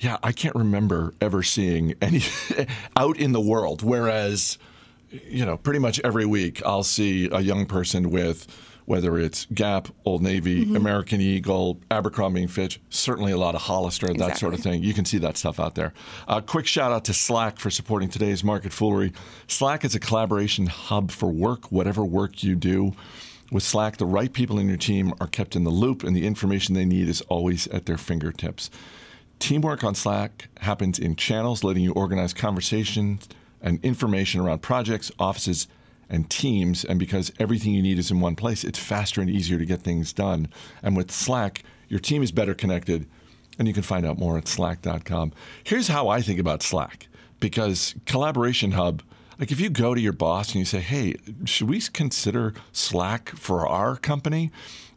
yeah, 0.00 0.16
I 0.22 0.32
can't 0.32 0.54
remember 0.54 1.14
ever 1.20 1.42
seeing 1.42 1.94
any 2.00 2.22
out 2.96 3.18
in 3.18 3.32
the 3.32 3.40
world. 3.40 3.82
Whereas, 3.82 4.58
you 5.10 5.44
know, 5.44 5.56
pretty 5.56 5.78
much 5.78 6.00
every 6.00 6.26
week 6.26 6.60
I'll 6.66 6.82
see 6.82 7.28
a 7.30 7.40
young 7.40 7.66
person 7.66 8.10
with 8.10 8.46
whether 8.84 9.18
it's 9.18 9.46
Gap, 9.52 9.88
Old 10.04 10.22
Navy, 10.22 10.64
mm-hmm. 10.64 10.76
American 10.76 11.20
Eagle, 11.20 11.80
Abercrombie 11.90 12.42
and 12.42 12.50
Fitch, 12.50 12.80
certainly 12.90 13.32
a 13.32 13.36
lot 13.36 13.54
of 13.54 13.62
Hollister, 13.62 14.06
exactly. 14.06 14.26
that 14.28 14.38
sort 14.38 14.54
of 14.54 14.60
thing. 14.60 14.82
You 14.82 14.94
can 14.94 15.04
see 15.04 15.18
that 15.18 15.36
stuff 15.36 15.60
out 15.60 15.74
there. 15.74 15.92
A 16.28 16.32
uh, 16.32 16.40
quick 16.40 16.66
shout 16.66 16.92
out 16.92 17.04
to 17.06 17.14
Slack 17.14 17.58
for 17.58 17.70
supporting 17.70 18.08
today's 18.08 18.42
market 18.44 18.72
foolery. 18.72 19.12
Slack 19.48 19.84
is 19.84 19.94
a 19.94 20.00
collaboration 20.00 20.66
hub 20.66 21.10
for 21.10 21.28
work, 21.28 21.70
whatever 21.70 22.04
work 22.04 22.42
you 22.42 22.54
do. 22.54 22.94
With 23.50 23.64
Slack, 23.64 23.96
the 23.96 24.06
right 24.06 24.32
people 24.32 24.58
in 24.58 24.68
your 24.68 24.76
team 24.76 25.12
are 25.20 25.26
kept 25.26 25.56
in 25.56 25.64
the 25.64 25.70
loop, 25.70 26.04
and 26.04 26.14
the 26.14 26.26
information 26.26 26.74
they 26.74 26.84
need 26.84 27.08
is 27.08 27.20
always 27.22 27.66
at 27.68 27.86
their 27.86 27.98
fingertips. 27.98 28.70
Teamwork 29.40 29.82
on 29.82 29.94
Slack 29.94 30.48
happens 30.58 30.98
in 30.98 31.16
channels, 31.16 31.64
letting 31.64 31.82
you 31.82 31.92
organize 31.92 32.32
conversations 32.32 33.28
and 33.60 33.82
information 33.84 34.40
around 34.40 34.62
projects, 34.62 35.10
offices, 35.18 35.66
and 36.10 36.28
teams. 36.28 36.84
And 36.84 36.98
because 36.98 37.32
everything 37.38 37.72
you 37.72 37.82
need 37.82 37.98
is 37.98 38.10
in 38.10 38.20
one 38.20 38.36
place, 38.36 38.64
it's 38.64 38.78
faster 38.78 39.20
and 39.20 39.30
easier 39.30 39.58
to 39.58 39.64
get 39.64 39.80
things 39.80 40.12
done. 40.12 40.48
And 40.82 40.96
with 40.96 41.10
Slack, 41.10 41.62
your 41.88 42.00
team 42.00 42.22
is 42.22 42.32
better 42.32 42.52
connected. 42.52 43.06
And 43.58 43.68
you 43.68 43.74
can 43.74 43.82
find 43.82 44.04
out 44.04 44.18
more 44.18 44.36
at 44.38 44.48
slack.com. 44.48 45.32
Here's 45.64 45.88
how 45.88 46.08
I 46.08 46.20
think 46.22 46.40
about 46.40 46.62
Slack 46.62 47.08
because 47.40 47.94
Collaboration 48.06 48.72
Hub, 48.72 49.02
like 49.38 49.52
if 49.52 49.60
you 49.60 49.70
go 49.70 49.94
to 49.94 50.00
your 50.00 50.12
boss 50.12 50.48
and 50.48 50.56
you 50.56 50.64
say, 50.64 50.80
hey, 50.80 51.16
should 51.44 51.68
we 51.68 51.80
consider 51.80 52.54
Slack 52.72 53.30
for 53.30 53.66
our 53.66 53.96
company? 53.96 54.50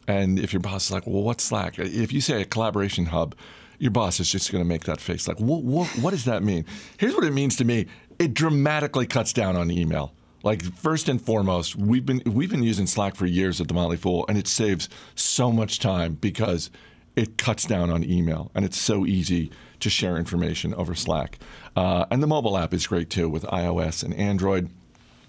And 0.06 0.38
if 0.38 0.52
your 0.52 0.60
boss 0.60 0.86
is 0.86 0.92
like, 0.92 1.06
well, 1.06 1.22
what's 1.22 1.44
Slack? 1.44 1.78
If 1.78 2.12
you 2.12 2.20
say 2.20 2.42
a 2.42 2.44
collaboration 2.44 3.06
hub, 3.06 3.34
your 3.78 3.90
boss 3.90 4.20
is 4.20 4.30
just 4.30 4.50
going 4.52 4.62
to 4.62 4.68
make 4.68 4.84
that 4.84 5.00
face 5.00 5.28
like, 5.28 5.40
what, 5.40 5.62
what, 5.62 5.88
what 5.98 6.10
does 6.12 6.24
that 6.24 6.42
mean? 6.42 6.64
Here's 6.96 7.14
what 7.14 7.24
it 7.24 7.32
means 7.32 7.56
to 7.56 7.64
me 7.64 7.86
it 8.18 8.32
dramatically 8.32 9.06
cuts 9.06 9.32
down 9.32 9.56
on 9.56 9.70
email. 9.70 10.14
Like 10.44 10.62
first 10.62 11.08
and 11.08 11.20
foremost, 11.20 11.74
we've 11.74 12.04
been 12.04 12.22
we've 12.26 12.50
been 12.50 12.62
using 12.62 12.86
Slack 12.86 13.16
for 13.16 13.24
years 13.24 13.62
at 13.62 13.68
the 13.68 13.74
Motley 13.74 13.96
Fool, 13.96 14.26
and 14.28 14.36
it 14.36 14.46
saves 14.46 14.90
so 15.14 15.50
much 15.50 15.80
time 15.80 16.14
because 16.14 16.70
it 17.16 17.38
cuts 17.38 17.64
down 17.64 17.90
on 17.90 18.04
email, 18.04 18.50
and 18.54 18.62
it's 18.62 18.78
so 18.78 19.06
easy 19.06 19.50
to 19.80 19.88
share 19.88 20.18
information 20.18 20.74
over 20.74 20.94
Slack. 20.94 21.38
Uh, 21.74 22.04
and 22.10 22.22
the 22.22 22.26
mobile 22.26 22.58
app 22.58 22.74
is 22.74 22.86
great 22.86 23.08
too 23.08 23.28
with 23.28 23.44
iOS 23.44 24.04
and 24.04 24.12
Android. 24.14 24.68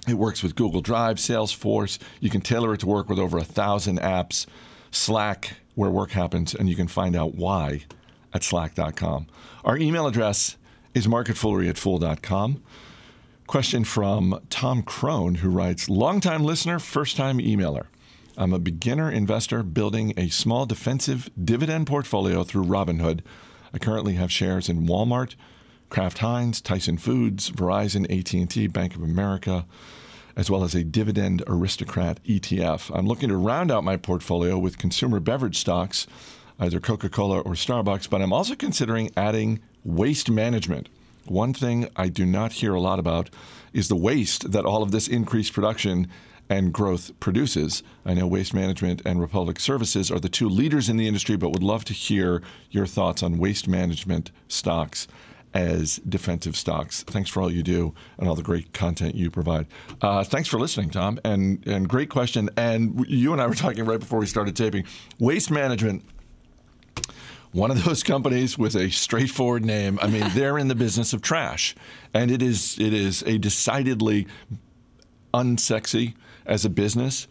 It 0.06 0.16
works 0.16 0.44
with 0.44 0.54
Google 0.54 0.82
Drive, 0.82 1.16
Salesforce. 1.16 1.98
You 2.20 2.30
can 2.30 2.42
tailor 2.42 2.74
it 2.74 2.82
to 2.82 2.86
work 2.86 3.08
with 3.08 3.18
over 3.18 3.38
a 3.38 3.44
thousand 3.46 4.00
apps. 4.02 4.46
Slack, 4.92 5.54
where 5.76 5.90
work 5.90 6.12
happens, 6.12 6.54
and 6.54 6.70
you 6.70 6.76
can 6.76 6.90
find 6.90 7.16
out 7.16 7.36
why 7.36 7.86
at 8.34 8.44
slack.com. 8.44 9.28
Our 9.64 9.78
email 9.78 10.08
address 10.08 10.58
is 10.94 11.08
marketfoolery 11.08 11.70
at 11.70 11.78
fool.com. 11.78 12.62
Question 13.48 13.84
from 13.84 14.42
Tom 14.50 14.82
Crone, 14.82 15.36
who 15.36 15.50
writes 15.52 15.88
Longtime 15.88 16.44
listener, 16.44 16.80
first 16.80 17.16
time 17.16 17.38
emailer. 17.38 17.86
I'm 18.36 18.54
a 18.54 18.60
beginner 18.60 19.12
investor 19.12 19.62
building 19.62 20.14
a 20.18 20.30
small 20.30 20.66
defensive 20.66 21.30
dividend 21.42 21.86
portfolio 21.86 22.44
through 22.44 22.66
Robinhood. 22.66 23.22
I 23.72 23.78
currently 23.78 24.16
have 24.16 24.32
shares 24.32 24.68
in 24.68 24.88
Walmart, 24.88 25.36
Kraft 25.90 26.18
Heinz, 26.18 26.60
Tyson 26.60 26.98
Foods, 26.98 27.52
Verizon, 27.52 28.06
AT&T, 28.10 28.66
Bank 28.68 28.96
of 28.96 29.04
America, 29.04 29.68
as 30.36 30.50
well 30.50 30.64
as 30.64 30.74
a 30.74 30.84
dividend 30.84 31.44
aristocrat 31.46 32.22
ETF. 32.24 32.92
I'm 32.98 33.06
looking 33.06 33.30
to 33.30 33.38
round 33.38 33.70
out 33.72 33.84
my 33.84 33.96
portfolio 33.96 34.58
with 34.58 34.80
consumer 34.80 35.20
beverage 35.20 35.60
stocks, 35.60 36.08
either 36.60 36.80
Coca-Cola 36.80 37.42
or 37.42 37.54
Starbucks, 37.54 38.10
but 38.10 38.24
I'm 38.24 38.34
also 38.34 38.56
considering 38.56 39.12
adding 39.16 39.60
waste 39.84 40.32
management. 40.32 40.90
One 41.28 41.54
thing 41.54 41.90
I 41.96 42.10
do 42.10 42.26
not 42.26 42.54
hear 42.54 42.74
a 42.74 42.80
lot 42.80 43.00
about 43.00 43.30
is 43.74 43.88
the 43.88 43.96
waste 43.96 44.52
that 44.52 44.66
all 44.66 44.84
of 44.84 44.92
this 44.92 45.08
increased 45.08 45.54
production 45.54 46.08
and 46.50 46.72
growth 46.72 47.12
produces. 47.20 47.82
I 48.06 48.14
know 48.14 48.28
Waste 48.28 48.54
Management 48.54 49.02
and 49.06 49.20
Republic 49.20 49.60
Services 49.60 50.12
are 50.12 50.20
the 50.20 50.30
two 50.30 50.48
leaders 50.48 50.90
in 50.90 50.98
the 50.98 51.08
industry, 51.08 51.36
but 51.36 51.50
would 51.50 51.64
love 51.64 51.86
to 51.86 51.94
hear 51.94 52.44
your 52.70 52.86
thoughts 52.86 53.24
on 53.24 53.40
waste 53.40 53.68
management 53.68 54.32
stocks 54.48 55.08
as 55.56 55.98
defensive 56.08 56.56
stocks. 56.56 57.04
Thanks 57.04 57.30
for 57.30 57.42
all 57.42 57.52
you 57.52 57.64
do 57.64 57.94
and 58.18 58.28
all 58.28 58.36
the 58.36 58.44
great 58.44 58.74
content 58.74 59.16
you 59.16 59.32
provide. 59.32 59.66
Uh, 60.02 60.24
thanks 60.24 60.50
for 60.50 60.60
listening, 60.60 60.90
Tom, 60.90 61.18
and 61.24 61.66
and 61.66 61.88
great 61.88 62.10
question. 62.10 62.50
And 62.58 63.06
you 63.08 63.32
and 63.32 63.42
I 63.42 63.48
were 63.48 63.56
talking 63.56 63.86
right 63.86 64.00
before 64.00 64.20
we 64.20 64.28
started 64.28 64.56
taping. 64.56 64.84
Waste 65.18 65.50
Management 65.50 66.04
one 67.56 67.72
of 67.72 67.84
those 67.84 68.04
companies 68.14 68.58
with 68.58 68.76
a 68.76 68.90
straightforward 68.92 69.66
name. 69.66 69.98
I 70.02 70.08
mean, 70.08 70.30
they're 70.34 70.58
in 70.58 70.68
the 70.68 70.76
business 70.76 71.14
of 71.14 71.22
trash, 71.22 71.76
and 72.14 72.30
it 72.30 72.42
is 72.42 72.78
it 72.80 72.94
is 72.94 73.24
a 73.24 73.38
decidedly 73.38 74.28
unsexy 75.34 76.14
as 76.46 76.66
a 76.66 76.70
business. 76.70 77.28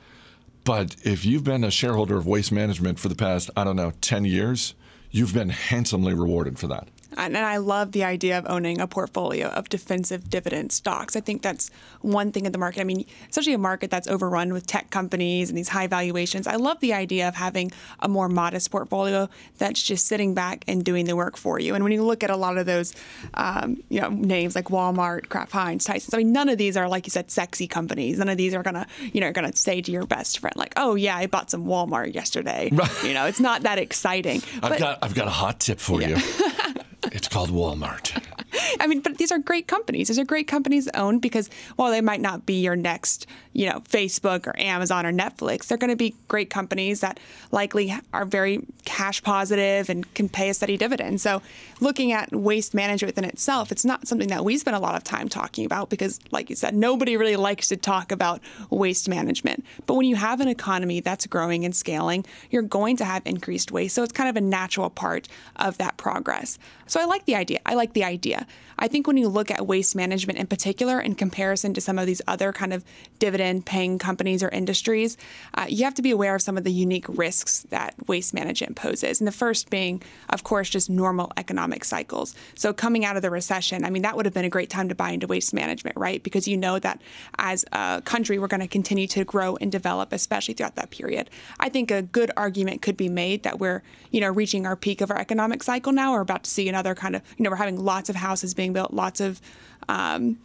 But 0.64 0.97
if 1.04 1.26
you've 1.26 1.45
been 1.45 1.62
a 1.62 1.71
shareholder 1.71 2.16
of 2.16 2.26
Waste 2.26 2.50
Management 2.50 2.99
for 2.99 3.09
the 3.09 3.14
past, 3.14 3.50
I 3.54 3.64
don't 3.64 3.76
know, 3.76 3.93
10 4.00 4.25
years, 4.25 4.75
you've 5.11 5.35
been 5.35 5.50
handsomely 5.50 6.14
rewarded 6.14 6.59
for 6.59 6.69
that. 6.69 6.88
And 7.16 7.37
I 7.37 7.59
love 7.59 7.92
the 7.92 8.04
idea 8.04 8.38
of 8.38 8.47
owning 8.49 8.80
a 8.80 8.87
portfolio 8.87 9.49
of 9.49 9.68
defensive 9.68 10.30
dividend 10.30 10.73
stocks. 10.73 11.16
I 11.16 11.21
think 11.21 11.42
that's 11.42 11.71
one 12.00 12.33
thing 12.33 12.47
in 12.47 12.52
the 12.52 12.59
market. 12.59 12.80
I 12.80 12.85
mean, 12.85 13.04
especially 13.28 13.52
a 13.52 13.59
market 13.59 13.90
that's 13.90 14.09
overrun 14.09 14.52
with 14.52 14.66
tech 14.66 14.90
companies 14.90 15.49
and 15.49 15.59
these 15.59 15.68
high 15.68 15.87
valuations. 15.87 16.47
I 16.47 16.56
love 16.56 16.80
the 16.80 16.92
idea 16.92 17.28
of 17.28 17.35
having 17.35 17.73
a 18.00 18.09
more 18.09 18.28
modest 18.28 18.71
portfolio 18.71 19.28
that's 19.59 19.83
just 19.83 20.06
sitting 20.06 20.35
back 20.35 20.64
and 20.66 20.85
doing 20.85 21.06
the 21.06 21.16
work 21.16 21.37
for 21.37 21.59
you. 21.59 21.75
And 21.75 21.85
when 21.85 21.92
you 21.92 22.02
look 22.02 22.23
at 22.23 22.30
a 22.30 22.37
lot 22.37 22.59
of 22.59 22.66
those, 22.66 22.94
um, 23.35 23.76
you 23.88 24.00
know, 24.00 24.09
names 24.09 24.54
like 24.54 24.66
Walmart, 24.66 25.28
Kraft 25.28 25.52
Heinz, 25.52 25.85
Tyson's, 25.85 26.14
I 26.14 26.18
mean, 26.18 26.33
none 26.33 26.49
of 26.49 26.59
these 26.59 26.76
are 26.76 26.88
like 26.88 27.06
you 27.06 27.11
said, 27.11 27.30
sexy 27.30 27.66
companies. 27.66 28.18
None 28.18 28.28
of 28.28 28.37
these 28.37 28.54
are 28.54 28.62
gonna, 28.62 28.87
you 29.12 29.21
know, 29.21 29.33
gonna 29.33 29.54
say 29.54 29.80
to 29.80 29.92
your 29.92 30.06
best 30.06 30.38
friend 30.38 30.54
like, 30.56 30.73
"Oh 30.76 30.94
yeah, 30.94 31.16
I 31.16 31.26
bought 31.26 31.50
some 31.50 31.64
Walmart 31.64 32.14
yesterday." 32.14 32.71
Right. 32.73 33.04
You 33.04 33.14
know, 33.14 33.26
it's 33.26 33.40
not 33.40 33.62
that 33.62 33.78
exciting. 33.78 34.42
I've 34.62 34.71
but, 34.71 34.78
got 34.78 34.99
I've 35.02 35.14
got 35.14 35.26
a 35.26 35.30
hot 35.30 35.61
tip 35.61 35.78
for 35.78 36.00
yeah. 36.00 36.09
you. 36.09 36.16
It's 37.12 37.28
called 37.28 37.50
Walmart. 37.50 38.34
I 38.80 38.87
mean, 38.87 39.00
but 39.00 39.18
these 39.18 39.32
are 39.32 39.38
great 39.38 39.66
companies. 39.66 40.08
These 40.08 40.18
are 40.18 40.25
great 40.25 40.46
companies 40.46 40.88
owned 40.94 41.23
because 41.23 41.50
while 41.76 41.90
they 41.90 42.00
might 42.00 42.20
not 42.20 42.46
be 42.46 42.61
your 42.61 42.76
next, 42.76 43.26
you 43.52 43.68
know, 43.68 43.80
Facebook 43.80 44.46
or 44.46 44.58
Amazon 44.58 45.06
or 45.06 45.12
Netflix, 45.12 45.66
they're 45.66 45.78
going 45.78 45.90
to 45.90 45.96
be 45.96 46.14
great 46.28 46.50
companies 46.50 47.00
that 47.00 47.18
likely 47.50 47.94
are 48.12 48.25
very 48.25 48.61
cash 48.84 49.23
positive 49.23 49.88
and 49.88 50.12
can 50.14 50.28
pay 50.28 50.50
a 50.50 50.54
steady 50.54 50.76
dividend. 50.76 51.20
So, 51.20 51.42
looking 51.80 52.12
at 52.12 52.34
waste 52.34 52.75
management 52.75 53.14
within 53.14 53.28
itself, 53.28 53.73
it's 53.73 53.84
not 53.84 54.06
something 54.06 54.28
that 54.28 54.44
we 54.44 54.56
spend 54.58 54.76
a 54.76 54.80
lot 54.80 54.94
of 54.94 55.04
time 55.04 55.28
talking 55.28 55.64
about 55.64 55.90
because, 55.90 56.20
like 56.30 56.50
you 56.50 56.56
said, 56.56 56.75
nobody 56.75 57.16
really 57.16 57.37
likes 57.37 57.68
to 57.68 57.76
talk 57.76 58.12
about 58.12 58.40
waste 58.70 59.08
management. 59.08 59.64
But 59.87 59.94
when 59.94 60.06
you 60.06 60.16
have 60.16 60.40
an 60.40 60.49
economy 60.49 61.00
that's 61.00 61.26
growing 61.26 61.64
and 61.64 61.75
scaling, 61.75 62.25
you're 62.50 62.62
going 62.62 62.96
to 62.99 63.04
have 63.04 63.23
increased 63.25 63.73
waste. 63.73 63.94
So, 63.94 64.02
it's 64.02 64.12
kind 64.12 64.28
of 64.28 64.37
a 64.37 64.40
natural 64.40 64.90
part 64.90 65.28
of 65.56 65.78
that 65.78 65.96
progress. 65.96 66.58
So, 66.87 67.00
I 67.00 67.04
like 67.04 67.25
the 67.26 67.34
idea. 67.34 67.61
I 67.66 67.75
like 67.75 67.92
the 67.92 68.04
idea. 68.04 68.44
I 68.79 68.89
think 68.89 69.07
when 69.07 69.17
you 69.17 69.29
look 69.29 69.51
at 69.51 69.67
waste 69.67 69.95
management 69.95 70.39
in 70.39 70.47
particular, 70.47 71.01
in 71.01 71.15
comparison 71.15 71.75
to 71.75 71.81
some 71.81 71.99
of 71.99 72.07
these 72.07 72.23
other 72.27 72.53
kind 72.53 72.73
of 72.73 72.85
dividend 73.19 73.67
paying 73.67 73.99
companies 73.99 74.43
or 74.43 74.49
industries, 74.49 75.17
uh, 75.55 75.67
you 75.69 75.85
have 75.85 75.95
to 75.95 76.03
be 76.03 76.11
aware 76.11 76.35
of 76.35 76.43
some 76.43 76.57
of 76.57 76.65
the 76.65 76.73
unique 76.73 77.07
risks 77.09 77.63
that 77.71 77.95
waste 78.09 78.35
management 78.35 78.77
poses. 78.77 79.21
And 79.21 79.29
the 79.29 79.33
first 79.33 79.71
being, 79.71 80.03
of 80.31 80.45
course, 80.45 80.69
just 80.69 80.91
normal 80.91 81.33
economic 81.37 81.85
cycles. 81.85 82.35
So 82.55 82.73
coming 82.73 83.05
out 83.05 83.17
of 83.17 83.23
the 83.23 83.31
recession, 83.31 83.85
I 83.85 83.91
mean, 83.91 84.03
that 84.03 84.17
would 84.17 84.27
have 84.27 84.35
been 84.35 84.45
a 84.45 84.51
great 84.51 84.71
time 84.71 84.89
to 84.89 84.95
buy 84.95 85.11
into 85.11 85.27
waste 85.27 85.55
management, 85.55 85.97
right? 85.97 86.23
Because 86.23 86.49
you 86.49 86.57
know 86.57 86.79
that 86.79 87.01
as 87.39 87.65
a 87.73 88.03
country, 88.05 88.39
we're 88.39 88.49
going 88.49 88.61
to 88.61 88.69
continue 88.69 89.07
to 89.09 89.25
grow 89.25 89.57
and 89.57 89.71
develop, 89.71 90.13
especially 90.13 90.55
throughout 90.55 90.77
that 90.77 90.91
period. 90.91 91.31
I 91.61 91.69
think 91.69 91.91
a 91.91 92.03
good 92.03 92.31
argument 92.37 92.83
could 92.83 92.97
be 92.97 93.09
made 93.09 93.43
that 93.45 93.59
we're, 93.59 93.83
you 94.11 94.21
know, 94.21 94.31
reaching 94.31 94.67
our 94.67 94.77
peak 94.77 95.01
of 95.01 95.11
our 95.11 95.19
economic 95.19 95.63
cycle 95.63 95.93
now. 95.93 96.13
We're 96.13 96.21
about 96.21 96.45
to 96.45 96.51
see 96.51 96.69
another 96.69 96.95
kind 96.95 97.17
of, 97.17 97.23
you 97.37 97.45
know, 97.45 97.51
we're 97.51 97.57
having 97.57 97.83
lots 97.83 98.09
of 98.09 98.17
houses 98.35 98.53
being 98.53 98.73
built, 98.73 98.93
lots 98.93 99.21
of 99.21 99.41
um, 99.88 100.38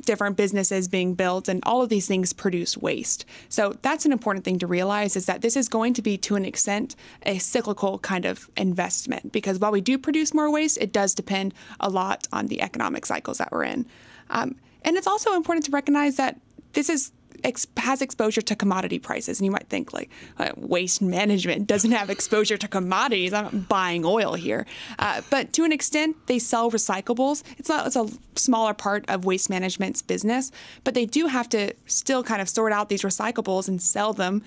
different 0.00 0.36
businesses 0.36 0.88
being 0.88 1.14
built 1.14 1.46
and 1.48 1.62
all 1.64 1.82
of 1.82 1.88
these 1.90 2.06
things 2.06 2.32
produce 2.32 2.76
waste. 2.76 3.26
So 3.48 3.76
that's 3.82 4.06
an 4.06 4.12
important 4.12 4.44
thing 4.44 4.58
to 4.60 4.66
realize 4.66 5.14
is 5.14 5.26
that 5.26 5.42
this 5.42 5.56
is 5.56 5.68
going 5.68 5.92
to 5.94 6.02
be 6.02 6.16
to 6.18 6.36
an 6.36 6.44
extent 6.44 6.96
a 7.24 7.38
cyclical 7.38 7.98
kind 7.98 8.24
of 8.24 8.48
investment 8.56 9.30
because 9.30 9.58
while 9.58 9.72
we 9.72 9.82
do 9.82 9.98
produce 9.98 10.32
more 10.32 10.50
waste, 10.50 10.78
it 10.80 10.92
does 10.92 11.14
depend 11.14 11.52
a 11.80 11.90
lot 11.90 12.26
on 12.32 12.46
the 12.46 12.62
economic 12.62 13.04
cycles 13.04 13.38
that 13.38 13.52
we're 13.52 13.64
in. 13.64 13.86
Um, 14.30 14.56
and 14.82 14.96
it's 14.96 15.06
also 15.06 15.34
important 15.34 15.66
to 15.66 15.70
recognize 15.70 16.16
that 16.16 16.40
this 16.72 16.88
is 16.88 17.12
ex- 17.44 17.66
has 17.76 18.02
exposure 18.02 18.42
to 18.42 18.56
commodity 18.56 18.98
prices. 18.98 19.38
And 19.38 19.44
you 19.44 19.50
might 19.50 19.68
think, 19.68 19.92
like, 19.92 20.10
uh, 20.38 20.50
waste 20.56 21.00
management 21.02 21.66
doesn't 21.66 21.92
have 21.92 22.10
exposure 22.10 22.56
to 22.56 22.66
commodities. 22.66 23.32
I'm 23.32 23.44
not 23.44 23.68
buying 23.68 24.04
oil 24.04 24.34
here. 24.34 24.66
Uh, 24.98 25.20
but 25.30 25.52
to 25.52 25.64
an 25.64 25.72
extent, 25.72 26.16
they 26.26 26.38
sell 26.38 26.70
recyclables. 26.70 27.44
It's, 27.58 27.68
not, 27.68 27.86
it's 27.86 27.96
a 27.96 28.08
smaller 28.34 28.74
part 28.74 29.04
of 29.08 29.24
waste 29.24 29.50
management's 29.50 30.02
business, 30.02 30.50
but 30.82 30.94
they 30.94 31.06
do 31.06 31.26
have 31.26 31.48
to 31.50 31.72
still 31.86 32.22
kind 32.22 32.42
of 32.42 32.48
sort 32.48 32.72
out 32.72 32.88
these 32.88 33.02
recyclables 33.02 33.68
and 33.68 33.80
sell 33.80 34.12
them. 34.12 34.42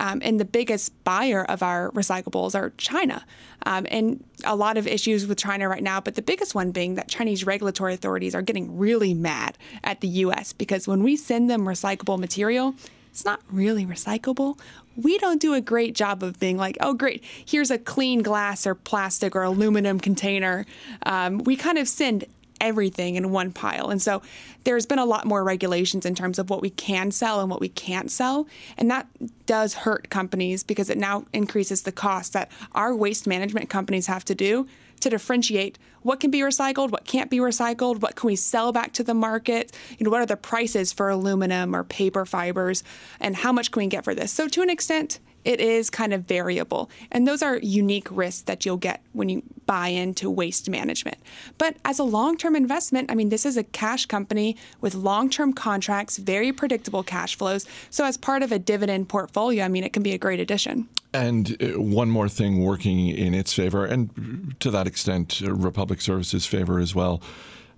Um, 0.00 0.20
and 0.24 0.40
the 0.40 0.44
biggest 0.44 1.04
buyer 1.04 1.44
of 1.44 1.62
our 1.62 1.90
recyclables 1.90 2.54
are 2.54 2.70
China. 2.78 3.24
Um, 3.64 3.86
and 3.90 4.24
a 4.44 4.56
lot 4.56 4.76
of 4.76 4.86
issues 4.86 5.26
with 5.26 5.38
China 5.38 5.68
right 5.68 5.82
now, 5.82 6.00
but 6.00 6.14
the 6.14 6.22
biggest 6.22 6.54
one 6.54 6.72
being 6.72 6.94
that 6.96 7.08
Chinese 7.08 7.44
regulatory 7.44 7.94
authorities 7.94 8.34
are 8.34 8.42
getting 8.42 8.76
really 8.76 9.14
mad 9.14 9.56
at 9.84 10.00
the 10.00 10.08
US 10.08 10.52
because 10.52 10.88
when 10.88 11.02
we 11.02 11.16
send 11.16 11.48
them 11.48 11.62
recyclable 11.62 12.18
material, 12.42 12.74
it's 13.12 13.24
not 13.24 13.40
really 13.52 13.86
recyclable. 13.86 14.58
We 14.96 15.16
don't 15.18 15.40
do 15.40 15.54
a 15.54 15.60
great 15.60 15.94
job 15.94 16.24
of 16.24 16.40
being 16.40 16.56
like, 16.56 16.76
oh, 16.80 16.92
great, 16.92 17.22
here's 17.24 17.70
a 17.70 17.78
clean 17.78 18.20
glass 18.22 18.66
or 18.66 18.74
plastic 18.74 19.36
or 19.36 19.42
aluminum 19.42 20.00
container. 20.00 20.66
Um, 21.06 21.38
we 21.38 21.54
kind 21.54 21.78
of 21.78 21.88
send 21.88 22.24
everything 22.60 23.14
in 23.14 23.30
one 23.30 23.52
pile. 23.52 23.90
And 23.90 24.02
so 24.02 24.22
there's 24.64 24.86
been 24.86 24.98
a 24.98 25.04
lot 25.04 25.24
more 25.24 25.44
regulations 25.44 26.04
in 26.04 26.16
terms 26.16 26.38
of 26.38 26.50
what 26.50 26.62
we 26.62 26.70
can 26.70 27.12
sell 27.12 27.40
and 27.40 27.48
what 27.48 27.60
we 27.60 27.68
can't 27.68 28.10
sell. 28.10 28.48
And 28.76 28.90
that 28.90 29.06
does 29.46 29.74
hurt 29.74 30.10
companies 30.10 30.64
because 30.64 30.90
it 30.90 30.98
now 30.98 31.24
increases 31.32 31.82
the 31.82 31.92
cost 31.92 32.32
that 32.32 32.50
our 32.72 32.94
waste 32.94 33.26
management 33.26 33.68
companies 33.68 34.08
have 34.08 34.24
to 34.24 34.34
do 34.34 34.66
to 35.02 35.10
differentiate 35.10 35.78
what 36.02 36.20
can 36.20 36.30
be 36.30 36.40
recycled, 36.40 36.90
what 36.90 37.04
can't 37.04 37.30
be 37.30 37.38
recycled, 37.38 38.00
what 38.00 38.16
can 38.16 38.26
we 38.26 38.36
sell 38.36 38.72
back 38.72 38.92
to 38.94 39.04
the 39.04 39.14
market, 39.14 39.72
you 39.98 40.04
know, 40.04 40.10
what 40.10 40.20
are 40.20 40.26
the 40.26 40.36
prices 40.36 40.92
for 40.92 41.08
aluminum 41.08 41.76
or 41.76 41.84
paper 41.84 42.24
fibers, 42.24 42.82
and 43.20 43.36
how 43.36 43.52
much 43.52 43.70
can 43.70 43.80
we 43.80 43.86
get 43.86 44.04
for 44.04 44.14
this. 44.14 44.32
So 44.32 44.48
to 44.48 44.62
an 44.62 44.70
extent, 44.70 45.20
it 45.44 45.60
is 45.60 45.90
kind 45.90 46.12
of 46.12 46.22
variable. 46.22 46.90
And 47.10 47.26
those 47.26 47.42
are 47.42 47.56
unique 47.58 48.08
risks 48.10 48.42
that 48.42 48.64
you'll 48.64 48.76
get 48.76 49.02
when 49.12 49.28
you 49.28 49.42
buy 49.66 49.88
into 49.88 50.30
waste 50.30 50.68
management. 50.68 51.18
But 51.58 51.76
as 51.84 51.98
a 51.98 52.04
long 52.04 52.36
term 52.36 52.56
investment, 52.56 53.10
I 53.10 53.14
mean, 53.14 53.28
this 53.28 53.46
is 53.46 53.56
a 53.56 53.64
cash 53.64 54.06
company 54.06 54.56
with 54.80 54.94
long 54.94 55.30
term 55.30 55.52
contracts, 55.52 56.18
very 56.18 56.52
predictable 56.52 57.02
cash 57.02 57.36
flows. 57.36 57.66
So, 57.90 58.04
as 58.04 58.16
part 58.16 58.42
of 58.42 58.52
a 58.52 58.58
dividend 58.58 59.08
portfolio, 59.08 59.64
I 59.64 59.68
mean, 59.68 59.84
it 59.84 59.92
can 59.92 60.02
be 60.02 60.12
a 60.12 60.18
great 60.18 60.40
addition. 60.40 60.88
And 61.14 61.56
uh, 61.62 61.80
one 61.80 62.10
more 62.10 62.28
thing 62.28 62.64
working 62.64 63.08
in 63.08 63.34
its 63.34 63.52
favor, 63.52 63.84
and 63.84 64.54
to 64.60 64.70
that 64.70 64.86
extent, 64.86 65.42
uh, 65.44 65.52
Republic 65.52 66.00
Services' 66.00 66.46
favor 66.46 66.78
as 66.78 66.94
well. 66.94 67.22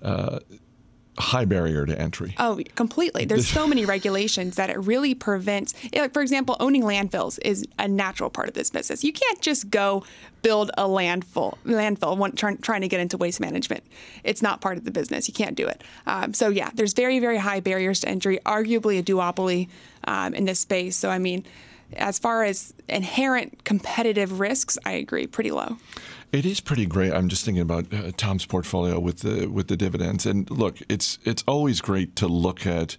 Uh, 0.02 0.38
high 1.18 1.44
barrier 1.44 1.86
to 1.86 1.98
entry. 1.98 2.34
Oh, 2.38 2.60
completely. 2.74 3.24
There's 3.24 3.46
so 3.46 3.66
many 3.66 3.84
regulations 3.96 4.56
that 4.56 4.70
it 4.70 4.78
really 4.78 5.14
prevents. 5.14 5.74
Like 5.94 6.12
for 6.12 6.22
example, 6.22 6.56
owning 6.60 6.82
landfills 6.82 7.38
is 7.42 7.66
a 7.78 7.86
natural 7.86 8.30
part 8.30 8.48
of 8.48 8.54
this 8.54 8.70
business. 8.70 9.04
You 9.04 9.12
can't 9.12 9.40
just 9.40 9.70
go 9.70 10.04
build 10.42 10.70
a 10.76 10.82
landfill, 10.82 11.54
landfill 11.64 12.62
trying 12.62 12.80
to 12.80 12.88
get 12.88 13.00
into 13.00 13.16
waste 13.16 13.40
management. 13.40 13.84
It's 14.24 14.42
not 14.42 14.60
part 14.60 14.76
of 14.76 14.84
the 14.84 14.90
business. 14.90 15.28
You 15.28 15.34
can't 15.34 15.56
do 15.56 15.66
it. 15.66 15.82
Um, 16.06 16.34
so 16.34 16.48
yeah, 16.48 16.70
there's 16.74 16.92
very 16.92 17.20
very 17.20 17.38
high 17.38 17.60
barriers 17.60 18.00
to 18.00 18.08
entry. 18.08 18.38
Arguably 18.44 18.98
a 18.98 19.02
duopoly 19.02 19.68
um, 20.04 20.34
in 20.34 20.44
this 20.44 20.60
space. 20.60 20.96
So 20.96 21.10
I 21.10 21.18
mean. 21.18 21.44
As 21.96 22.18
far 22.18 22.42
as 22.42 22.74
inherent 22.88 23.62
competitive 23.62 24.40
risks, 24.40 24.78
I 24.84 24.92
agree, 24.92 25.28
pretty 25.28 25.52
low. 25.52 25.76
It 26.34 26.44
is 26.44 26.58
pretty 26.58 26.84
great. 26.84 27.12
I'm 27.12 27.28
just 27.28 27.44
thinking 27.44 27.62
about 27.62 27.94
uh, 27.94 28.10
Tom's 28.16 28.44
portfolio 28.44 28.98
with 28.98 29.20
the 29.20 29.46
with 29.46 29.68
the 29.68 29.76
dividends. 29.76 30.26
And 30.26 30.50
look, 30.50 30.78
it's 30.88 31.20
it's 31.22 31.44
always 31.46 31.80
great 31.80 32.16
to 32.16 32.26
look 32.26 32.66
at 32.66 32.96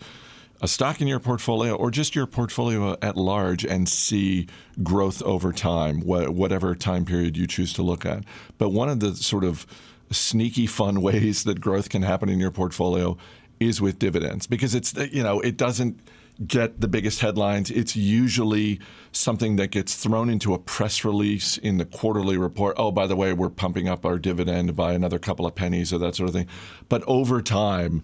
a 0.61 0.69
stock 0.69 1.01
in 1.01 1.07
your 1.07 1.19
portfolio 1.19 1.75
or 1.75 1.91
just 1.91 2.15
your 2.15 2.27
portfolio 2.27 2.95
at 3.01 3.17
large 3.17 3.65
and 3.65 3.89
see 3.89 4.47
growth 4.81 5.21
over 5.23 5.51
time, 5.51 5.99
whatever 5.99 6.75
time 6.75 7.03
period 7.03 7.35
you 7.35 7.45
choose 7.45 7.73
to 7.73 7.81
look 7.81 8.05
at. 8.05 8.23
But 8.57 8.69
one 8.69 8.87
of 8.87 9.01
the 9.01 9.13
sort 9.17 9.43
of 9.43 9.67
sneaky 10.11 10.65
fun 10.65 11.01
ways 11.09 11.43
that 11.43 11.59
growth 11.59 11.89
can 11.89 12.03
happen 12.03 12.29
in 12.29 12.39
your 12.39 12.51
portfolio 12.51 13.17
is 13.59 13.81
with 13.81 13.99
dividends 13.99 14.47
because 14.47 14.73
it's 14.73 14.93
you 15.11 15.23
know 15.23 15.41
it 15.41 15.57
doesn't 15.57 15.99
get 16.45 16.81
the 16.81 16.87
biggest 16.87 17.21
headlines. 17.21 17.71
It's 17.71 17.95
usually 17.95 18.79
something 19.11 19.55
that 19.55 19.67
gets 19.67 19.95
thrown 19.95 20.29
into 20.29 20.53
a 20.53 20.59
press 20.59 21.05
release 21.05 21.57
in 21.57 21.77
the 21.77 21.85
quarterly 21.85 22.37
report. 22.37 22.75
Oh, 22.77 22.91
by 22.91 23.07
the 23.07 23.15
way, 23.15 23.33
we're 23.33 23.49
pumping 23.49 23.87
up 23.87 24.05
our 24.05 24.19
dividend 24.19 24.75
by 24.75 24.93
another 24.93 25.19
couple 25.19 25.45
of 25.45 25.55
pennies 25.55 25.93
or 25.93 25.97
that 25.99 26.15
sort 26.15 26.29
of 26.29 26.35
thing. 26.35 26.47
But 26.89 27.03
over 27.07 27.41
time, 27.41 28.03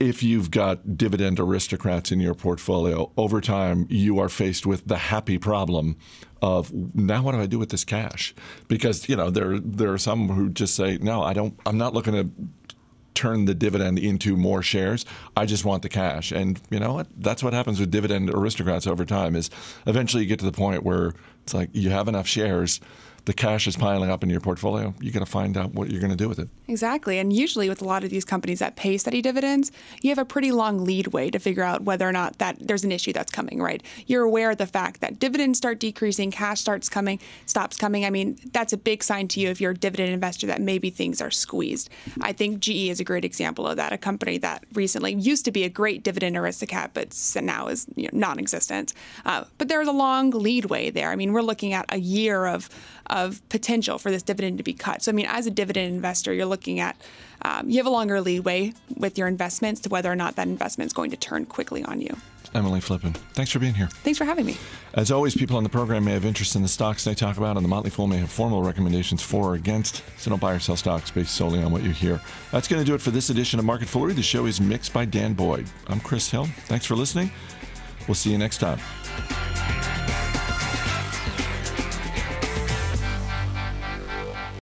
if 0.00 0.22
you've 0.22 0.50
got 0.50 0.96
dividend 0.96 1.40
aristocrats 1.40 2.12
in 2.12 2.20
your 2.20 2.34
portfolio, 2.34 3.10
over 3.16 3.40
time 3.40 3.86
you 3.90 4.18
are 4.20 4.28
faced 4.28 4.64
with 4.64 4.86
the 4.86 4.96
happy 4.96 5.38
problem 5.38 5.96
of 6.40 6.72
now 6.94 7.22
what 7.22 7.32
do 7.32 7.40
I 7.40 7.46
do 7.46 7.58
with 7.58 7.70
this 7.70 7.84
cash? 7.84 8.34
Because 8.68 9.08
you 9.08 9.16
know 9.16 9.28
there 9.30 9.58
there 9.58 9.92
are 9.92 9.98
some 9.98 10.28
who 10.28 10.50
just 10.50 10.76
say 10.76 10.98
no, 10.98 11.22
I 11.22 11.32
don't. 11.32 11.58
I'm 11.66 11.78
not 11.78 11.94
looking 11.94 12.14
to 12.14 12.30
turn 13.18 13.46
the 13.46 13.54
dividend 13.54 13.98
into 13.98 14.36
more 14.36 14.62
shares. 14.62 15.04
I 15.36 15.44
just 15.44 15.64
want 15.64 15.82
the 15.82 15.88
cash. 15.88 16.30
And 16.30 16.60
you 16.70 16.78
know 16.78 16.94
what? 16.94 17.08
That's 17.16 17.42
what 17.42 17.52
happens 17.52 17.80
with 17.80 17.90
dividend 17.90 18.30
aristocrats 18.30 18.86
over 18.86 19.04
time. 19.04 19.34
Is 19.34 19.50
eventually 19.86 20.22
you 20.22 20.28
get 20.28 20.38
to 20.38 20.44
the 20.44 20.52
point 20.52 20.84
where 20.84 21.14
it's 21.42 21.52
like 21.52 21.70
you 21.72 21.90
have 21.90 22.06
enough 22.06 22.28
shares 22.28 22.80
the 23.28 23.34
cash 23.34 23.66
is 23.66 23.76
piling 23.76 24.08
up 24.08 24.22
in 24.22 24.30
your 24.30 24.40
portfolio, 24.40 24.94
you 25.02 25.10
got 25.10 25.18
to 25.20 25.26
find 25.26 25.58
out 25.58 25.74
what 25.74 25.90
you're 25.90 26.00
going 26.00 26.10
to 26.10 26.16
do 26.16 26.30
with 26.30 26.38
it. 26.38 26.48
Exactly. 26.66 27.18
And 27.18 27.30
usually 27.30 27.68
with 27.68 27.82
a 27.82 27.84
lot 27.84 28.02
of 28.02 28.08
these 28.08 28.24
companies 28.24 28.60
that 28.60 28.74
pay 28.74 28.96
steady 28.96 29.20
dividends, 29.20 29.70
you 30.00 30.08
have 30.08 30.18
a 30.18 30.24
pretty 30.24 30.50
long 30.50 30.82
lead 30.82 31.08
way 31.08 31.28
to 31.28 31.38
figure 31.38 31.62
out 31.62 31.82
whether 31.82 32.08
or 32.08 32.12
not 32.12 32.38
that 32.38 32.56
there's 32.58 32.84
an 32.84 32.90
issue 32.90 33.12
that's 33.12 33.30
coming, 33.30 33.60
right? 33.60 33.82
You're 34.06 34.22
aware 34.22 34.52
of 34.52 34.56
the 34.56 34.66
fact 34.66 35.02
that 35.02 35.18
dividends 35.18 35.58
start 35.58 35.78
decreasing, 35.78 36.30
cash 36.30 36.62
starts 36.62 36.88
coming, 36.88 37.20
stops 37.44 37.76
coming. 37.76 38.06
I 38.06 38.10
mean, 38.10 38.38
that's 38.50 38.72
a 38.72 38.78
big 38.78 39.02
sign 39.02 39.28
to 39.28 39.40
you 39.40 39.50
if 39.50 39.60
you're 39.60 39.72
a 39.72 39.76
dividend 39.76 40.10
investor 40.10 40.46
that 40.46 40.62
maybe 40.62 40.88
things 40.88 41.20
are 41.20 41.30
squeezed. 41.30 41.90
I 42.22 42.32
think 42.32 42.60
GE 42.60 42.88
is 42.88 42.98
a 42.98 43.04
great 43.04 43.26
example 43.26 43.66
of 43.66 43.76
that, 43.76 43.92
a 43.92 43.98
company 43.98 44.38
that 44.38 44.64
recently 44.72 45.12
used 45.12 45.44
to 45.44 45.50
be 45.50 45.64
a 45.64 45.68
great 45.68 46.02
dividend 46.02 46.34
aristocrat, 46.34 46.92
but 46.94 47.14
now 47.42 47.68
is 47.68 47.86
you 47.94 48.04
know, 48.04 48.10
non-existent. 48.14 48.94
Uh, 49.26 49.44
but 49.58 49.68
there's 49.68 49.86
a 49.86 49.92
long 49.92 50.30
lead 50.30 50.64
way 50.64 50.88
there. 50.88 51.10
I 51.10 51.16
mean, 51.16 51.34
we're 51.34 51.42
looking 51.42 51.74
at 51.74 51.84
a 51.90 51.98
year 51.98 52.46
of 52.46 52.70
of 53.10 53.46
potential 53.48 53.98
for 53.98 54.10
this 54.10 54.22
dividend 54.22 54.58
to 54.58 54.64
be 54.64 54.74
cut. 54.74 55.02
So, 55.02 55.12
I 55.12 55.14
mean, 55.14 55.26
as 55.26 55.46
a 55.46 55.50
dividend 55.50 55.94
investor, 55.94 56.32
you're 56.32 56.46
looking 56.46 56.80
at 56.80 56.96
um, 57.42 57.68
you 57.68 57.76
have 57.76 57.86
a 57.86 57.90
longer 57.90 58.20
leeway 58.20 58.72
with 58.96 59.16
your 59.16 59.28
investments 59.28 59.80
to 59.82 59.88
whether 59.88 60.10
or 60.10 60.16
not 60.16 60.36
that 60.36 60.48
investment 60.48 60.88
is 60.88 60.92
going 60.92 61.10
to 61.10 61.16
turn 61.16 61.46
quickly 61.46 61.84
on 61.84 62.00
you. 62.00 62.16
Emily 62.54 62.80
Flippen, 62.80 63.14
thanks 63.34 63.50
for 63.50 63.58
being 63.58 63.74
here. 63.74 63.88
Thanks 63.88 64.18
for 64.18 64.24
having 64.24 64.46
me. 64.46 64.56
As 64.94 65.10
always, 65.10 65.36
people 65.36 65.58
on 65.58 65.64
the 65.64 65.68
program 65.68 66.04
may 66.04 66.12
have 66.12 66.24
interest 66.24 66.56
in 66.56 66.62
the 66.62 66.68
stocks 66.68 67.04
they 67.04 67.14
talk 67.14 67.36
about, 67.36 67.56
and 67.56 67.64
the 67.64 67.68
Motley 67.68 67.90
Fool 67.90 68.06
may 68.06 68.16
have 68.16 68.30
formal 68.30 68.62
recommendations 68.62 69.22
for 69.22 69.50
or 69.50 69.54
against, 69.54 70.02
so 70.18 70.30
don't 70.30 70.40
buy 70.40 70.54
or 70.54 70.58
sell 70.58 70.76
stocks 70.76 71.10
based 71.10 71.34
solely 71.34 71.62
on 71.62 71.70
what 71.70 71.82
you 71.82 71.90
hear. 71.90 72.20
That's 72.50 72.66
going 72.66 72.80
to 72.80 72.86
do 72.86 72.94
it 72.94 73.02
for 73.02 73.10
this 73.10 73.28
edition 73.30 73.58
of 73.58 73.66
Market 73.66 73.88
Foolery. 73.88 74.14
The 74.14 74.22
show 74.22 74.46
is 74.46 74.60
mixed 74.60 74.92
by 74.94 75.04
Dan 75.04 75.34
Boyd. 75.34 75.66
I'm 75.88 76.00
Chris 76.00 76.30
Hill. 76.30 76.46
Thanks 76.66 76.86
for 76.86 76.96
listening. 76.96 77.30
We'll 78.06 78.14
see 78.14 78.30
you 78.30 78.38
next 78.38 78.58
time. 78.58 78.78